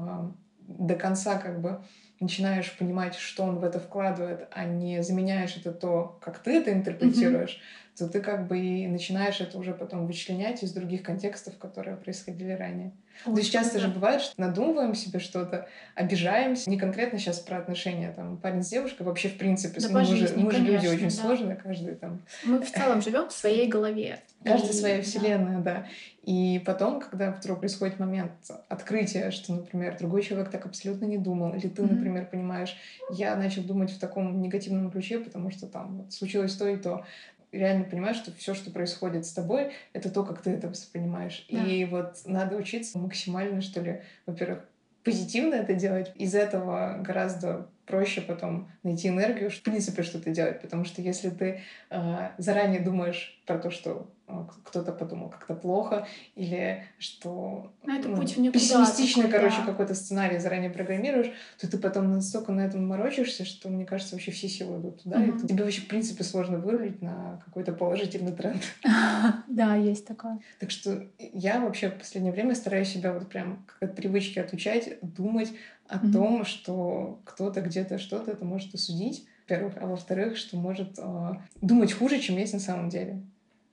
до 0.61 0.95
конца 0.95 1.39
как 1.39 1.63
бы 1.63 1.81
начинаешь 2.21 2.77
понимать, 2.77 3.15
что 3.15 3.45
он 3.45 3.59
в 3.59 3.65
это 3.65 3.79
вкладывает, 3.79 4.47
а 4.51 4.65
не 4.65 5.03
заменяешь 5.03 5.57
это 5.57 5.73
то, 5.73 6.19
как 6.21 6.39
ты 6.39 6.53
это 6.59 6.73
интерпретируешь. 6.73 7.59
То 7.99 8.09
ты 8.09 8.21
как 8.21 8.47
бы 8.47 8.59
и 8.59 8.87
начинаешь 8.87 9.41
это 9.41 9.59
уже 9.59 9.75
потом 9.75 10.07
вычленять 10.07 10.63
из 10.63 10.73
других 10.73 11.03
контекстов, 11.03 11.59
которые 11.59 11.97
происходили 11.97 12.53
ранее. 12.53 12.93
Очень 13.25 13.35
То 13.35 13.41
есть 13.41 13.53
часто 13.53 13.81
же 13.81 13.89
бывает, 13.89 14.21
что 14.21 14.41
надумываем 14.41 14.95
себе 14.95 15.19
что-то, 15.19 15.69
обижаемся. 15.95 16.71
Не 16.71 16.79
конкретно 16.79 17.19
сейчас 17.19 17.41
про 17.41 17.59
отношения 17.59 18.13
там 18.13 18.37
парень 18.37 18.63
с 18.63 18.69
девушкой, 18.69 19.03
вообще 19.03 19.29
в 19.29 19.39
принципе. 19.39 19.81
Да 19.81 19.89
мы, 19.91 20.05
жизни, 20.05 20.27
же, 20.27 20.37
мы 20.37 20.53
же 20.53 20.59
люди 20.59 20.87
очень 20.87 21.05
да. 21.05 21.11
сложные, 21.11 21.57
каждый 21.57 21.97
там... 21.97 22.21
Мы 22.45 22.61
в 22.61 22.71
целом 22.71 23.03
живем 23.03 23.29
в 23.29 23.33
своей 23.33 23.69
голове. 23.69 24.21
Каждая 24.45 24.73
своя 24.73 25.03
вселенная, 25.03 25.59
да. 25.59 25.87
И 26.23 26.63
потом, 26.65 27.01
когда 27.01 27.33
вдруг 27.33 27.59
происходит 27.59 27.99
момент 27.99 28.31
открытия, 28.69 29.33
что, 29.33 29.53
например, 29.55 29.99
другой 29.99 30.23
человек 30.23 30.51
так 30.51 30.65
абсолютно 30.65 31.07
не 31.07 31.19
думал, 31.19 31.55
или 31.55 31.67
ты, 31.67 31.83
mm-hmm. 31.83 31.93
например, 31.93 32.29
понимаешь, 32.31 32.77
я 33.11 33.35
начал 33.35 33.63
думать 33.63 33.91
в 33.91 33.99
таком 33.99 34.41
негативном 34.41 34.93
ключе, 34.93 35.19
потому 35.19 35.51
что 35.51 35.67
там 35.67 36.03
вот, 36.03 36.13
случилось 36.13 36.55
то 36.55 36.69
и 36.69 36.77
то, 36.77 37.05
реально 37.53 37.85
понимаешь, 37.85 38.17
что 38.17 38.33
все, 38.33 38.55
что 38.55 38.71
происходит 38.71 39.27
с 39.27 39.33
тобой, 39.33 39.73
это 39.93 40.11
то, 40.11 40.25
как 40.25 40.43
ты 40.43 40.51
это 40.51 40.69
воспринимаешь. 40.69 41.47
Да. 41.51 41.65
И 41.65 41.85
вот 41.85 42.17
надо 42.25 42.57
учиться 42.57 42.99
максимально, 42.99 43.61
что 43.61 43.81
ли, 43.81 44.03
во-первых, 44.27 44.65
позитивно 45.05 45.55
это 45.55 45.75
делать. 45.75 46.13
Из 46.17 46.35
этого 46.35 46.99
гораздо 47.01 47.69
проще 47.89 48.21
потом 48.21 48.71
найти 48.83 49.09
энергию, 49.09 49.51
в 49.51 49.63
принципе, 49.63 50.03
что-то 50.03 50.31
делать. 50.31 50.61
Потому 50.61 50.85
что 50.85 51.03
если 51.03 51.31
ты 51.31 51.63
э, 51.91 52.29
заранее 52.39 52.81
думаешь 52.81 53.41
про 53.47 53.59
то, 53.59 53.71
что 53.71 54.11
э, 54.29 54.33
кто-то 54.65 54.93
подумал 54.93 55.31
как-то 55.31 55.55
плохо, 55.55 56.07
или 56.37 56.85
что 56.99 57.73
ну, 57.85 57.99
это 57.99 58.11
путь 58.11 58.35
ну, 58.37 58.53
пессимистичный, 58.53 59.25
такой, 59.25 59.39
короче, 59.39 59.57
да. 59.61 59.67
какой-то 59.67 59.95
сценарий 59.95 60.39
заранее 60.39 60.71
программируешь, 60.71 61.33
то 61.59 61.69
ты 61.69 61.79
потом 61.79 62.13
настолько 62.13 62.53
на 62.53 62.61
этом 62.61 62.87
морочишься, 62.87 63.47
что, 63.47 63.71
мне 63.71 63.87
кажется, 63.87 64.15
вообще 64.15 64.31
все 64.31 64.49
силы 64.49 64.81
идут 64.81 65.03
туда, 65.03 65.17
mm-hmm. 65.17 65.45
и 65.45 65.49
тебе 65.49 65.65
вообще, 65.65 65.81
в 65.81 65.89
принципе, 65.89 66.25
сложно 66.25 66.59
вырулить 66.59 67.01
на 67.01 67.41
какой-то 67.45 67.73
положительный 67.73 68.33
тренд. 68.33 68.63
Да, 69.49 69.75
есть 69.75 70.07
такое. 70.07 70.39
Так 70.61 70.71
что 70.71 71.05
я 71.19 71.59
вообще 71.61 71.91
в 71.91 71.99
последнее 71.99 72.33
время 72.33 72.55
стараюсь 72.55 72.89
себя 72.89 73.13
вот 73.13 73.29
прям 73.29 73.65
как 73.67 73.91
от 73.91 73.97
привычки 73.97 74.39
отучать, 74.39 74.99
думать 75.03 75.53
о 75.89 75.97
mm-hmm. 75.97 76.13
том, 76.13 76.45
что 76.45 77.21
кто-то 77.25 77.61
где-то 77.61 77.99
что-то 77.99 78.31
это 78.31 78.45
может 78.45 78.75
осудить, 78.75 79.27
во-первых, 79.49 79.75
а 79.81 79.87
во-вторых, 79.87 80.37
что 80.37 80.57
может 80.57 80.99
э, 80.99 81.33
думать 81.61 81.93
хуже, 81.93 82.19
чем 82.21 82.37
есть 82.37 82.53
на 82.53 82.61
самом 82.61 82.91
деле. 82.91 83.23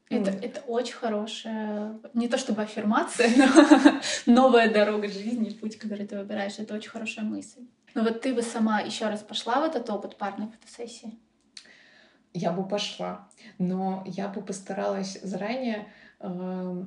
Это, 0.10 0.32
mm. 0.32 0.46
это 0.46 0.62
очень 0.62 0.94
хорошая, 0.94 2.00
не 2.14 2.28
то 2.28 2.38
чтобы 2.38 2.62
аффирмация, 2.62 3.30
но 4.26 4.34
новая 4.34 4.72
дорога 4.72 5.08
жизни, 5.08 5.50
путь, 5.50 5.78
который 5.78 6.06
ты 6.06 6.18
выбираешь, 6.18 6.60
это 6.60 6.76
очень 6.76 6.92
хорошая 6.92 7.26
мысль. 7.26 7.62
Но 7.96 8.04
вот 8.04 8.22
ты 8.22 8.34
бы 8.34 8.42
сама 8.42 8.82
еще 8.82 9.08
раз 9.08 9.22
пошла 9.22 9.62
в 9.62 9.64
этот 9.64 9.90
опыт 9.90 10.18
парной 10.18 10.48
фотосессии? 10.48 11.18
Я 12.34 12.52
бы 12.52 12.68
пошла, 12.68 13.28
но 13.58 14.04
я 14.06 14.28
бы 14.28 14.42
постаралась 14.42 15.20
заранее 15.24 15.88
э, 16.20 16.86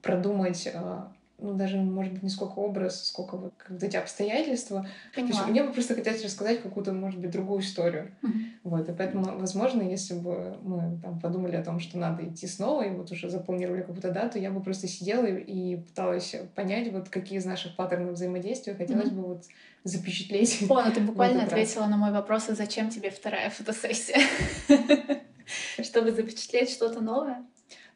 продумать 0.00 0.68
а, 0.72 1.12
ну, 1.42 1.54
даже, 1.54 1.76
может 1.78 2.12
быть, 2.12 2.22
не 2.22 2.28
сколько 2.28 2.58
образ, 2.58 3.08
сколько 3.08 3.36
вот 3.36 3.54
как 3.56 3.82
эти 3.82 3.96
обстоятельства. 3.96 4.86
То 5.14 5.20
есть 5.22 5.48
мне 5.48 5.62
бы 5.64 5.72
просто 5.72 5.94
хотелось 5.94 6.24
рассказать 6.24 6.62
какую-то, 6.62 6.92
может 6.92 7.20
быть, 7.20 7.30
другую 7.30 7.60
историю. 7.60 8.14
Мгм. 8.22 8.42
Вот, 8.64 8.88
и 8.88 8.92
поэтому, 8.92 9.38
возможно, 9.38 9.82
если 9.82 10.14
бы 10.14 10.56
мы 10.62 11.00
там 11.02 11.18
подумали 11.18 11.56
о 11.56 11.64
том, 11.64 11.80
что 11.80 11.98
надо 11.98 12.24
идти 12.28 12.46
снова, 12.46 12.82
и 12.82 12.90
вот 12.90 13.10
уже 13.10 13.28
запланировали 13.28 13.80
какую-то 13.80 14.12
дату, 14.12 14.38
я 14.38 14.50
бы 14.52 14.62
просто 14.62 14.86
сидела 14.86 15.26
и, 15.26 15.40
и 15.40 15.76
пыталась 15.76 16.36
понять, 16.54 16.92
вот 16.92 17.08
какие 17.08 17.38
из 17.38 17.44
наших 17.44 17.74
паттернов 17.74 18.14
взаимодействия 18.14 18.74
хотелось 18.74 19.10
Мгм. 19.10 19.16
бы 19.16 19.28
вот 19.28 19.44
запечатлеть. 19.82 20.64
О, 20.68 20.82
ну 20.82 20.92
ты 20.92 21.00
буквально 21.02 21.40
раз. 21.40 21.48
ответила 21.48 21.86
на 21.86 21.96
мой 21.96 22.12
вопрос, 22.12 22.48
а 22.48 22.54
зачем 22.54 22.88
тебе 22.88 23.10
вторая 23.10 23.50
фотосессия? 23.50 24.20
Чтобы 25.82 26.12
запечатлеть 26.12 26.70
что-то 26.70 27.00
новое? 27.00 27.44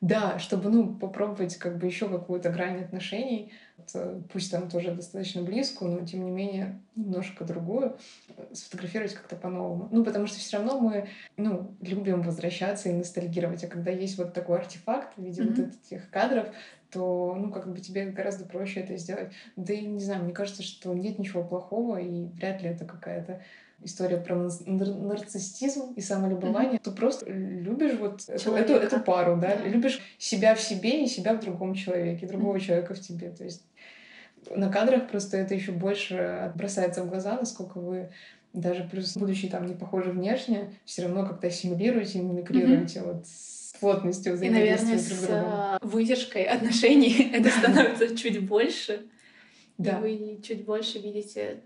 Да, 0.01 0.39
чтобы, 0.39 0.71
ну, 0.71 0.95
попробовать 0.95 1.57
как 1.57 1.79
бы 1.79 1.87
еще 1.87 2.09
какую-то 2.09 2.51
грань 2.51 2.83
отношений, 2.85 3.53
Вот, 3.79 3.91
э, 3.95 4.21
пусть 4.33 4.51
там 4.51 4.69
тоже 4.69 4.93
достаточно 4.95 5.43
близкую, 5.43 5.93
но 6.01 6.07
тем 6.07 6.25
не 6.25 6.31
менее 6.31 6.81
немножко 6.95 7.45
другую, 7.45 7.97
э, 8.37 8.55
сфотографировать 8.55 9.15
как-то 9.15 9.37
по-новому. 9.37 9.89
Ну, 9.91 10.05
потому 10.05 10.27
что 10.27 10.39
все 10.39 10.59
равно 10.59 10.79
мы, 10.81 11.09
ну, 11.37 11.75
любим 11.81 12.23
возвращаться 12.23 12.89
и 12.89 12.93
ностальгировать, 12.93 13.65
а 13.65 13.69
когда 13.69 13.91
есть 13.91 14.19
вот 14.19 14.33
такой 14.35 14.59
артефакт 14.59 15.17
в 15.17 15.23
виде 15.23 15.43
вот 15.43 15.59
Мгм. 15.59 15.73
этих 15.87 16.11
кадров, 16.11 16.49
то, 16.91 17.35
ну, 17.39 17.51
как 17.51 17.71
бы 17.71 17.79
тебе 17.81 18.07
гораздо 18.07 18.45
проще 18.45 18.81
это 18.81 18.97
сделать. 18.97 19.33
Да 19.57 19.73
и, 19.75 19.85
не 19.87 20.01
знаю, 20.01 20.25
мне 20.25 20.33
кажется, 20.33 20.63
что 20.63 20.95
нет 20.95 21.19
ничего 21.19 21.43
плохого, 21.45 21.99
и 22.01 22.27
вряд 22.27 22.63
ли 22.63 22.69
это 22.71 22.85
какая-то 22.85 23.43
история 23.83 24.17
про 24.17 24.35
нар- 24.37 24.51
нар- 24.67 24.95
нарциссизм 24.95 25.93
и 25.95 26.01
самолюбование. 26.01 26.79
Ты 26.79 26.91
просто 26.91 27.31
любишь 27.31 27.99
вот 27.99 28.29
эту, 28.29 28.75
эту, 28.75 29.01
пару, 29.01 29.37
да? 29.37 29.57
Да. 29.57 29.69
Любишь 29.69 30.01
себя 30.19 30.55
в 30.55 30.61
себе 30.61 31.05
и 31.05 31.07
себя 31.07 31.35
в 31.35 31.41
другом 31.41 31.75
человеке, 31.75 32.27
другого 32.27 32.59
человека 32.59 32.95
в 32.95 33.01
тебе. 33.01 33.31
То 33.31 33.45
есть 33.45 33.63
на 34.51 34.71
кадрах 34.71 35.09
просто 35.09 35.37
это 35.37 35.55
еще 35.55 35.73
больше 35.73 36.53
бросается 36.55 37.03
в 37.03 37.09
глаза, 37.09 37.37
насколько 37.37 37.79
вы 37.79 38.11
даже 38.53 38.85
плюс 38.85 39.17
будучи 39.17 39.49
там 39.49 39.67
не 39.67 39.75
похожи 39.75 40.11
внешне, 40.11 40.73
все 40.85 41.03
равно 41.03 41.27
как-то 41.27 41.49
ассимилируете 41.49 42.19
и 42.19 42.23
мимикрируете 42.23 43.03
вот 43.03 43.27
с 43.27 43.75
плотностью 43.79 44.33
И, 44.33 44.37
взаимодействия 44.37 44.87
наверное, 44.97 45.09
друг 45.09 45.21
с 45.21 45.29
а, 45.31 45.79
выдержкой 45.83 46.45
отношений 46.45 47.31
это 47.35 47.51
становится 47.51 48.17
чуть 48.17 48.47
больше. 48.47 49.07
И 49.79 49.83
Да. 49.83 49.99
вы 49.99 50.41
чуть 50.43 50.65
больше 50.65 50.99
видите 50.99 51.61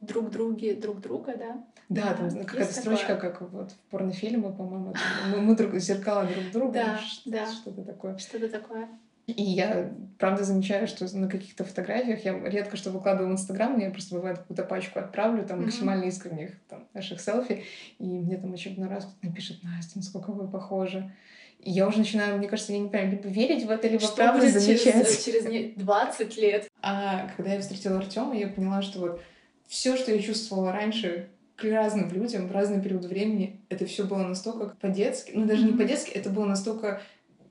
друг 0.00 0.30
друге 0.30 0.74
друг 0.74 1.00
друга, 1.00 1.34
да? 1.36 1.64
Да, 1.88 2.14
там 2.14 2.26
есть 2.26 2.38
какая-то 2.46 2.72
строчка, 2.72 3.14
такое. 3.14 3.30
как 3.30 3.50
вот 3.52 3.70
в 3.72 3.76
порнофильме, 3.90 4.50
по-моему, 4.52 4.94
мы, 5.30 5.40
мы 5.40 5.56
друг, 5.56 5.76
зеркала 5.76 6.24
друг 6.26 6.50
друга, 6.52 6.72
Да, 6.72 7.00
да. 7.26 7.46
что-то 7.52 7.82
такое. 7.82 8.18
Что-то 8.18 8.48
такое. 8.48 8.88
И 9.26 9.42
я, 9.42 9.92
правда, 10.18 10.44
замечаю, 10.44 10.86
что 10.86 11.04
на 11.16 11.28
каких-то 11.28 11.64
фотографиях 11.64 12.24
я 12.24 12.38
редко 12.48 12.76
что 12.76 12.90
выкладываю 12.90 13.30
в 13.30 13.32
Инстаграм, 13.32 13.72
но 13.76 13.82
я 13.84 13.90
просто 13.90 14.14
бывает 14.14 14.38
какую-то 14.38 14.62
пачку 14.64 15.00
отправлю, 15.00 15.44
там 15.44 15.58
Мгм. 15.58 15.66
максимально 15.66 16.04
искренних 16.04 16.52
там, 16.68 16.86
наших 16.94 17.20
селфи, 17.20 17.64
и 17.98 18.04
мне 18.04 18.36
там 18.36 18.52
очередной 18.52 18.88
раз 18.88 19.04
кто-то 19.04 19.26
напишет, 19.26 19.62
Настя, 19.64 19.98
насколько 19.98 20.30
вы 20.30 20.46
похожи. 20.48 21.12
И 21.58 21.70
я 21.72 21.88
уже 21.88 21.98
начинаю, 21.98 22.36
мне 22.38 22.46
кажется, 22.46 22.72
я 22.72 22.78
не 22.78 22.88
понимаю, 22.88 23.10
либо 23.12 23.28
верить 23.28 23.64
в 23.64 23.70
это, 23.70 23.88
либо 23.88 24.02
Что 24.04 24.14
правда 24.14 24.48
замечать. 24.48 24.82
через, 24.84 25.24
через 25.24 25.44
не- 25.46 25.72
20 25.76 26.36
лет? 26.36 26.68
А 26.82 27.28
когда 27.36 27.54
я 27.54 27.60
встретила 27.60 27.98
Артема, 27.98 28.36
я 28.36 28.46
поняла, 28.46 28.82
что 28.82 29.00
вот 29.00 29.20
все, 29.66 29.96
что 29.96 30.12
я 30.12 30.22
чувствовала 30.22 30.72
раньше 30.72 31.28
к 31.56 31.64
разным 31.64 32.10
людям 32.12 32.48
в 32.48 32.52
разный 32.52 32.82
период 32.82 33.04
времени, 33.06 33.60
это 33.68 33.86
все 33.86 34.04
было 34.04 34.26
настолько 34.26 34.76
по-детски, 34.80 35.32
ну 35.34 35.46
даже 35.46 35.62
не 35.64 35.70
Мгм. 35.70 35.78
по-детски, 35.78 36.10
это 36.10 36.30
было 36.30 36.44
настолько 36.44 37.00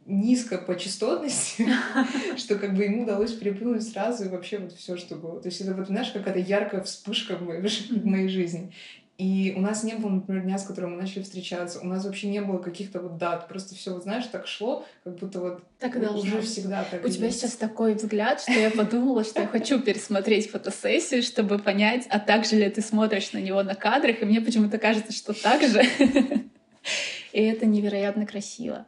низко 0.05 0.59
по 0.59 0.75
частотности, 0.75 1.67
что 2.37 2.55
как 2.57 2.75
бы 2.75 2.83
ему 2.83 3.03
удалось 3.03 3.33
переплюнуть 3.33 3.87
сразу 3.87 4.25
и 4.25 4.29
вообще 4.29 4.59
вот 4.59 4.73
все, 4.73 4.97
что 4.97 5.15
было. 5.15 5.41
То 5.41 5.49
есть 5.49 5.61
это 5.61 5.73
вот, 5.73 5.87
знаешь, 5.87 6.11
какая-то 6.11 6.39
яркая 6.39 6.81
вспышка 6.83 7.35
в 7.35 7.41
моей, 7.41 7.61
в 7.61 8.05
моей 8.05 8.29
жизни. 8.29 8.71
И 9.17 9.53
у 9.55 9.61
нас 9.61 9.83
не 9.83 9.93
было, 9.93 10.09
например, 10.09 10.43
дня, 10.43 10.57
с 10.57 10.65
которым 10.65 10.91
мы 10.91 10.97
начали 10.97 11.23
встречаться. 11.23 11.79
У 11.79 11.85
нас 11.85 12.03
вообще 12.03 12.27
не 12.27 12.41
было 12.41 12.57
каких-то 12.57 12.99
вот 12.99 13.17
дат. 13.17 13.47
Просто 13.47 13.73
все, 13.73 13.93
вот 13.93 14.03
знаешь, 14.03 14.25
так 14.25 14.45
шло, 14.45 14.85
как 15.05 15.15
будто 15.15 15.39
вот 15.39 15.63
Так 15.79 15.95
и 15.95 15.99
уже 15.99 16.41
всегда 16.41 16.83
так 16.83 17.03
У 17.03 17.07
и 17.07 17.11
тебя 17.11 17.27
есть. 17.27 17.39
сейчас 17.39 17.53
такой 17.53 17.93
взгляд, 17.95 18.41
что 18.41 18.51
я 18.51 18.69
подумала, 18.71 19.23
что 19.23 19.41
я 19.41 19.47
хочу 19.47 19.79
пересмотреть 19.79 20.49
фотосессию, 20.51 21.23
чтобы 21.23 21.59
понять, 21.59 22.05
а 22.09 22.19
так 22.19 22.43
же 22.45 22.57
ли 22.57 22.69
ты 22.69 22.81
смотришь 22.81 23.31
на 23.31 23.37
него 23.37 23.63
на 23.63 23.75
кадрах, 23.75 24.21
и 24.21 24.25
мне 24.25 24.41
почему-то 24.41 24.77
кажется, 24.79 25.13
что 25.13 25.33
так 25.33 25.61
же. 25.61 25.81
И 27.31 27.41
это 27.41 27.65
невероятно 27.65 28.25
красиво. 28.25 28.85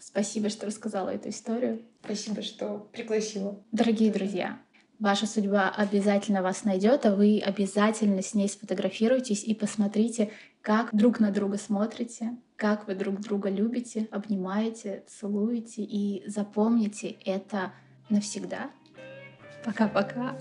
Спасибо, 0.00 0.48
что 0.48 0.66
рассказала 0.66 1.08
эту 1.10 1.30
историю. 1.30 1.82
Спасибо, 2.04 2.42
что 2.42 2.88
пригласила. 2.92 3.60
Дорогие 3.72 4.12
друзья, 4.12 4.58
ваша 5.04 5.26
судьба 5.26 5.68
обязательно 5.68 6.42
вас 6.42 6.64
найдет, 6.64 7.04
а 7.06 7.14
вы 7.14 7.40
обязательно 7.44 8.22
с 8.22 8.34
ней 8.34 8.48
сфотографируйтесь 8.48 9.44
и 9.44 9.54
посмотрите, 9.54 10.30
как 10.62 10.94
друг 10.94 11.20
на 11.20 11.30
друга 11.30 11.58
смотрите, 11.58 12.36
как 12.56 12.88
вы 12.88 12.94
друг 12.94 13.20
друга 13.20 13.50
любите, 13.50 14.08
обнимаете, 14.10 15.04
целуете 15.06 15.82
и 15.82 16.26
запомните 16.26 17.16
это 17.24 17.72
навсегда. 18.08 18.70
Пока-пока. 19.62 20.36